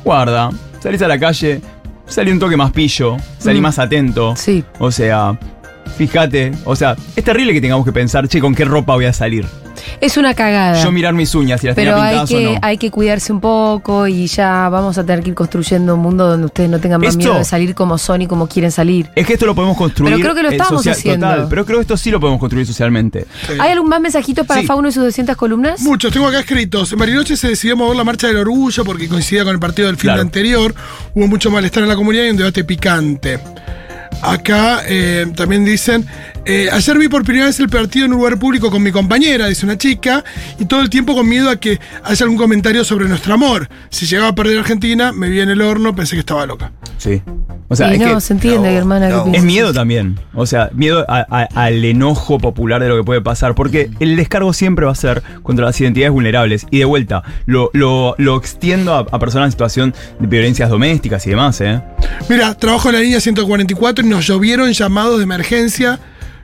guarda, 0.04 0.50
salís 0.80 1.00
a 1.00 1.08
la 1.08 1.18
calle, 1.18 1.62
salí 2.06 2.30
un 2.30 2.38
toque 2.38 2.58
más 2.58 2.72
pillo, 2.72 3.16
salí 3.38 3.58
Mm. 3.60 3.62
más 3.62 3.78
atento. 3.78 4.36
Sí. 4.36 4.62
O 4.80 4.90
sea, 4.92 5.38
fíjate, 5.96 6.52
o 6.64 6.74
sea, 6.76 6.96
es 7.16 7.24
terrible 7.24 7.52
que 7.52 7.60
tengamos 7.60 7.84
que 7.84 7.92
pensar, 7.92 8.26
che, 8.28 8.40
¿con 8.40 8.54
qué 8.54 8.64
ropa 8.64 8.94
voy 8.94 9.04
a 9.06 9.12
salir? 9.12 9.46
Es 10.00 10.16
una 10.18 10.34
cagada. 10.34 10.82
Yo 10.82 10.92
mirar 10.92 11.14
mis 11.14 11.34
uñas, 11.34 11.60
si 11.60 11.66
las 11.66 11.74
pero 11.74 11.92
tenía 11.94 12.04
hay 12.04 12.10
pintadas 12.10 12.28
que, 12.30 12.46
o 12.48 12.52
no. 12.52 12.58
hay 12.62 12.78
que 12.78 12.90
cuidarse 12.90 13.32
un 13.32 13.40
poco 13.40 14.06
y 14.06 14.26
ya 14.26 14.68
vamos 14.68 14.98
a 14.98 15.04
tener 15.04 15.22
que 15.22 15.30
ir 15.30 15.34
construyendo 15.34 15.94
un 15.94 16.00
mundo 16.00 16.26
donde 16.28 16.46
ustedes 16.46 16.68
no 16.68 16.78
tengan 16.80 17.00
más 17.00 17.10
Esto- 17.10 17.18
miedo 17.18 17.34
de 17.38 17.44
salir 17.44 17.74
como 17.74 17.96
son 17.96 18.20
y 18.22 18.26
como 18.26 18.46
quieren 18.46 18.70
salir. 18.70 19.08
Es 19.14 19.26
que 19.26 19.34
esto 19.34 19.46
lo 19.46 19.54
podemos 19.54 19.76
construir. 19.78 20.12
Pero 20.12 20.22
creo 20.22 20.34
que 20.34 20.42
lo 20.42 20.50
eh, 20.50 20.52
estamos 20.52 20.82
social- 20.82 20.94
haciendo. 20.96 21.26
Total, 21.28 21.46
pero 21.48 21.64
creo 21.64 21.78
que 21.78 21.82
esto 21.82 21.96
sí 21.96 22.10
lo 22.10 22.20
podemos 22.20 22.40
construir 22.40 22.66
socialmente. 22.66 23.26
¿Hay 23.58 23.70
algún 23.72 23.88
más 23.88 24.00
mensajitos 24.02 24.46
para 24.46 24.60
Sí. 24.60 24.66
Fauno 24.66 24.88
y 24.88 24.92
sus 24.92 25.02
200 25.02 25.34
columnas? 25.36 25.80
Muchos, 25.80 26.12
tengo 26.12 26.28
acá 26.28 26.40
escritos. 26.40 26.92
En 26.92 26.98
Bariloche 26.98 27.36
se 27.36 27.48
decidió 27.48 27.74
mover 27.76 27.96
la 27.96 28.04
marcha 28.04 28.26
del 28.26 28.36
orgullo 28.36 28.84
porque 28.84 29.08
coincidía 29.08 29.44
con 29.44 29.54
el 29.54 29.60
partido 29.60 29.86
del 29.88 29.96
fin 29.96 30.08
Claro. 30.08 30.20
anterior. 30.22 30.74
Hubo 31.14 31.26
mucho 31.26 31.50
malestar 31.50 31.82
en 31.82 31.88
la 31.88 31.96
comunidad 31.96 32.24
y 32.24 32.30
un 32.30 32.36
debate 32.36 32.64
picante. 32.64 33.40
Acá 34.22 34.82
eh, 34.86 35.26
también 35.34 35.64
dicen, 35.64 36.06
eh, 36.44 36.68
ayer 36.72 36.98
vi 36.98 37.08
por 37.08 37.24
primera 37.24 37.46
vez 37.46 37.60
el 37.60 37.68
partido 37.68 38.06
en 38.06 38.12
un 38.12 38.18
lugar 38.18 38.38
público 38.38 38.70
con 38.70 38.82
mi 38.82 38.90
compañera, 38.92 39.46
dice 39.48 39.64
una 39.66 39.76
chica, 39.78 40.24
y 40.58 40.64
todo 40.64 40.80
el 40.80 40.90
tiempo 40.90 41.14
con 41.14 41.28
miedo 41.28 41.50
a 41.50 41.56
que 41.56 41.78
haya 42.04 42.24
algún 42.24 42.38
comentario 42.38 42.84
sobre 42.84 43.08
nuestro 43.08 43.34
amor. 43.34 43.68
Si 43.90 44.06
llegaba 44.06 44.28
a 44.30 44.34
perder 44.34 44.58
Argentina, 44.58 45.12
me 45.12 45.28
vi 45.28 45.40
en 45.40 45.50
el 45.50 45.60
horno, 45.60 45.94
pensé 45.94 46.16
que 46.16 46.20
estaba 46.20 46.46
loca. 46.46 46.72
Sí. 46.98 47.22
O 47.68 47.76
sea, 47.76 47.90
y 47.92 47.94
es 47.94 48.00
no, 48.00 48.14
que 48.16 48.20
se 48.20 48.32
entiende, 48.32 48.70
no, 48.72 48.76
hermana. 48.78 49.08
que 49.08 49.14
no. 49.14 49.32
es 49.32 49.42
miedo 49.44 49.72
también. 49.72 50.18
O 50.34 50.44
sea, 50.44 50.70
miedo 50.74 51.04
a- 51.08 51.24
a- 51.30 51.64
al 51.64 51.84
enojo 51.84 52.38
popular 52.38 52.82
de 52.82 52.88
lo 52.88 52.96
que 52.96 53.04
puede 53.04 53.20
pasar. 53.20 53.54
Porque 53.54 53.90
el 54.00 54.16
descargo 54.16 54.52
siempre 54.52 54.86
va 54.86 54.92
a 54.92 54.96
ser 54.96 55.22
contra 55.44 55.64
las 55.66 55.80
identidades 55.80 56.12
vulnerables. 56.12 56.66
Y 56.70 56.78
de 56.80 56.84
vuelta, 56.84 57.22
lo, 57.46 57.70
lo, 57.72 58.16
lo 58.18 58.36
extiendo 58.36 58.94
a, 58.94 59.06
a 59.10 59.18
personas 59.20 59.46
en 59.46 59.52
situación 59.52 59.94
de 60.18 60.26
violencias 60.26 60.68
domésticas 60.68 61.24
y 61.26 61.30
demás, 61.30 61.60
¿eh? 61.60 61.80
Mira, 62.28 62.54
trabajo 62.54 62.88
en 62.88 62.96
la 62.96 63.00
línea 63.02 63.20
144 63.20 64.04
y 64.04 64.08
nos 64.08 64.26
llovieron 64.26 64.72
llamados 64.72 65.18
de 65.18 65.24
emergencia 65.24 66.00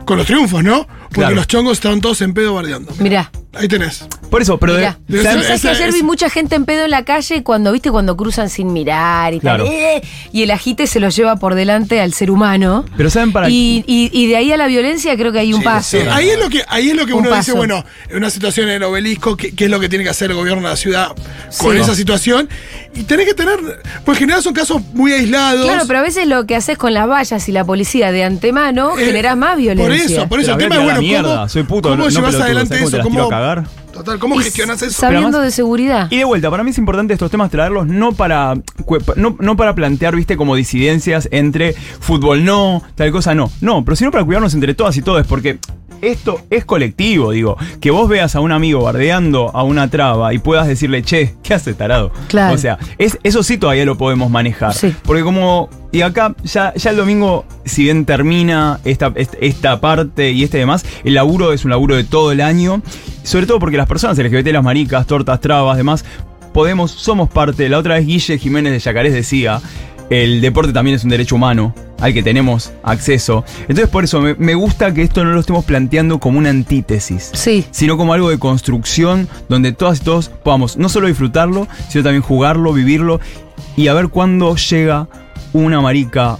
con 0.07 0.17
los 0.17 0.27
triunfos, 0.27 0.65
¿no? 0.65 0.87
Porque 0.87 1.15
Claro. 1.21 1.35
los 1.35 1.47
chongos 1.47 1.73
estaban 1.75 2.01
todos 2.01 2.23
en 2.23 2.33
pedo 2.33 2.55
bardeando. 2.55 2.93
Mirá, 2.99 3.31
Ahí 3.59 3.69
tenés. 3.69 4.07
Por 4.31 4.43
eso, 4.43 4.59
pero 4.59 4.73
de- 4.75 4.81
Mirá. 4.81 4.99
Debe 5.09 5.23
¿saben- 5.23 5.39
ser- 5.39 5.47
¿Sabes 5.47 5.63
que 5.63 5.69
esa- 5.71 5.83
ayer 5.85 5.93
vi 5.95 6.03
mucha 6.03 6.29
gente 6.31 6.57
en 6.57 6.65
pedo 6.65 6.85
en 6.85 6.91
la 6.91 7.05
calle 7.05 7.43
cuando, 7.43 7.73
viste, 7.73 7.91
cuando 7.91 8.17
cruzan 8.17 8.51
sin 8.51 8.73
mirar 8.73 9.35
y 9.35 9.41
Claro. 9.41 9.65
tal. 9.65 9.73
eh, 9.73 10.03
y 10.33 10.43
el 10.43 10.51
agite 10.51 10.87
se 10.87 11.01
lo 11.01 11.09
lleva 11.09 11.37
por 11.37 11.55
delante 11.55 12.01
al 12.01 12.13
ser 12.13 12.31
humano. 12.31 12.85
Pero 12.97 13.09
¿saben 13.11 13.33
para 13.33 13.49
y, 13.49 13.85
y- 13.87 14.11
y 14.13 14.27
de 14.27 14.37
ahí 14.37 14.53
a 14.53 14.57
la 14.57 14.67
violencia 14.67 15.17
creo 15.17 15.33
que 15.33 15.39
hay 15.41 15.53
un 15.53 15.61
Sí, 15.61 15.65
paso. 15.65 15.99
sí. 15.99 16.05
Ahí 16.11 16.29
es 16.31 16.39
lo 16.39 16.49
que, 16.49 16.65
ahí 16.69 16.91
es 16.91 16.97
lo 16.97 17.07
que 17.07 17.13
Un 17.15 17.27
uno 17.27 17.35
dice, 17.37 17.53
bueno, 17.53 17.85
en 18.09 18.17
una 18.17 18.31
situación 18.31 18.69
en 18.69 18.75
el 18.77 18.83
obelisco, 18.83 19.37
¿qué, 19.37 19.55
qué 19.55 19.65
es 19.67 19.71
lo 19.71 19.81
que 19.81 19.89
tiene 19.89 20.05
que 20.05 20.11
hacer 20.11 20.31
el 20.31 20.37
gobierno 20.37 20.63
de 20.63 20.69
la 20.71 20.77
ciudad 20.77 21.09
con 21.59 21.75
Sí. 21.75 21.81
esa 21.83 21.95
situación? 21.95 22.49
Y 22.95 23.03
tenés 23.05 23.27
que 23.27 23.35
tener, 23.35 23.59
pues 24.05 24.17
en 24.17 24.21
general 24.21 24.43
son 24.43 24.55
casos 24.55 24.81
muy 24.95 25.13
aislados. 25.13 25.67
Claro, 25.67 25.85
pero 25.87 25.99
a 25.99 26.03
veces 26.03 26.27
lo 26.27 26.47
que 26.47 26.57
haces 26.57 26.79
con 26.79 26.95
las 26.95 27.07
vallas 27.09 27.47
y 27.49 27.53
la 27.53 27.65
policía 27.65 28.11
de 28.11 28.25
antemano 28.25 28.97
Eh, 28.99 29.05
generás 29.07 29.37
más 29.37 29.51
Por 29.53 29.59
violencia. 29.59 30.19
eso, 30.21 30.29
por 30.29 30.41
eso. 30.41 30.53
El 30.53 30.59
tema 30.59 30.77
es, 30.77 30.83
bueno, 30.83 31.01
mierda, 31.01 31.35
¿cómo, 31.37 31.49
soy 31.49 31.63
puto, 31.65 31.91
cómo 31.91 32.05
no- 32.05 32.09
llevas 32.09 32.35
adelante 32.37 32.69
¿sabes 32.69 32.81
cómo 32.83 32.91
te 32.91 32.97
eso? 32.97 32.97
las 32.97 33.07
tiro 33.09 33.25
¿Cómo, 33.25 33.31
Total, 33.93 34.19
¿cómo 34.19 34.39
Y 34.41 34.45
gestionas 34.45 34.83
eso? 34.83 35.01
Sabiendo 35.01 35.29
además- 35.29 35.45
de 35.45 35.51
seguridad. 35.53 36.09
Y 36.11 36.19
de 36.19 36.25
vuelta, 36.25 36.51
para 36.51 36.63
mí 36.63 36.71
es 36.71 36.79
importante 36.79 37.15
estos 37.15 37.31
temas 37.31 37.51
traerlos 37.51 37.87
no 37.87 38.13
para, 38.13 38.55
no, 39.17 39.37
no 39.41 39.57
para 39.57 39.75
plantear, 39.75 40.15
viste, 40.15 40.37
como 40.37 40.55
disidencias 40.55 41.29
entre 41.33 41.73
fútbol 41.73 42.45
no, 42.45 42.83
tal 42.95 43.11
cosa 43.11 43.35
no. 43.35 43.51
No, 43.61 43.85
pero 43.85 43.97
sino 43.97 44.11
para 44.11 44.25
cuidarnos 44.25 44.53
entre 44.55 44.75
todas 44.75 44.97
y 44.97 45.03
todos, 45.03 45.27
porque 45.27 45.59
esto 46.03 46.41
es 46.51 46.65
colectivo, 46.65 47.33
digo. 47.33 47.57
Que 47.81 47.91
vos 47.91 48.09
veas 48.09 48.35
a 48.37 48.41
un 48.41 48.53
amigo 48.53 48.83
bardeando 48.83 49.51
a 49.55 49.63
una 49.63 49.89
traba 49.89 50.33
y 50.35 50.39
puedas 50.39 50.67
decirle, 50.67 51.03
che, 51.03 51.35
¿qué 51.43 51.55
hace 51.55 51.75
tarado? 51.75 52.13
Claro. 52.29 52.55
O 52.55 52.59
sea, 52.59 52.79
es, 52.99 53.19
eso 53.23 53.43
sí 53.43 53.59
todavía 53.59 53.85
lo 53.85 53.97
podemos 53.97 54.31
manejar. 54.31 54.75
Sí. 54.75 54.95
Porque 55.05 55.23
como, 55.23 55.69
y 55.93 56.03
acá 56.03 56.35
ya, 56.45 56.75
ya 56.75 56.91
el 56.91 56.97
domingo, 56.97 57.45
si 57.65 57.85
bien 57.85 58.05
termina 58.05 58.81
esta, 58.85 59.13
esta, 59.15 59.81
parte 59.81 60.33
y 60.33 60.45
este 60.45 60.59
demás, 60.59 60.85
el 61.05 61.15
laburo 61.15 61.53
es 61.53 61.65
un 61.65 61.71
laburo 61.71 61.97
de 61.97 62.05
todo 62.05 62.33
el 62.33 62.41
año. 62.41 62.83
Sobre 63.23 63.47
todo 63.47 63.59
porque 63.59 63.77
las 63.77 63.89
personas 63.89 64.19
LGBT, 64.19 64.49
las 64.49 64.63
maricas, 64.63 65.07
tortas, 65.07 65.41
trabas, 65.41 65.77
demás, 65.77 66.05
podemos, 66.53 66.93
somos 66.93 67.29
parte. 67.29 67.69
La 67.69 67.79
otra 67.79 67.95
vez 67.97 68.07
Guille 68.07 68.39
Jiménez 68.39 68.73
de 68.73 68.79
Yacarés 68.79 69.13
decía, 69.13 69.61
el 70.11 70.41
deporte 70.41 70.73
también 70.73 70.97
es 70.97 71.05
un 71.05 71.11
derecho 71.11 71.35
humano 71.37 71.75
al 72.01 72.13
que 72.13 72.23
tenemos 72.23 72.73
acceso. 72.83 73.45
Entonces 73.63 73.89
por 73.89 74.05
eso 74.05 74.21
me, 74.21 74.35
me 74.35 74.55
gusta 74.55 74.93
que 74.93 75.03
esto 75.03 75.25
no 75.25 75.33
lo 75.33 75.41
estemos 75.41 75.65
planteando 75.65 76.19
como 76.21 76.39
una 76.39 76.51
antítesis 76.51 77.31
Sí. 77.35 77.65
sino 77.71 77.97
como 77.97 78.13
algo 78.13 78.29
de 78.31 78.39
construcción 78.39 79.29
donde 79.49 79.73
todas 79.73 80.01
y 80.01 80.05
todos 80.05 80.29
podamos 80.29 80.77
no 80.77 80.89
solo 80.89 81.09
disfrutarlo, 81.09 81.67
sino 81.89 82.05
también 82.05 82.23
jugarlo, 82.23 82.73
vivirlo 82.73 83.21
y 83.77 83.89
a 83.89 83.95
ver 83.95 84.09
cuándo 84.09 84.57
llega 84.57 85.09
una 85.53 85.81
marica, 85.81 86.39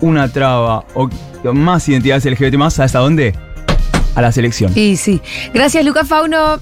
una 0.00 0.28
traba 0.32 0.84
o 0.94 1.08
más 1.52 1.86
identidades 1.88 2.24
LGBT 2.24 2.54
más 2.56 2.78
hasta 2.80 2.98
dónde? 3.00 3.34
A 4.14 4.22
la 4.22 4.32
selección. 4.32 4.72
Y 4.76 4.96
sí. 4.96 5.20
Gracias, 5.52 5.84
Lucas 5.84 6.06
Fauno. 6.08 6.60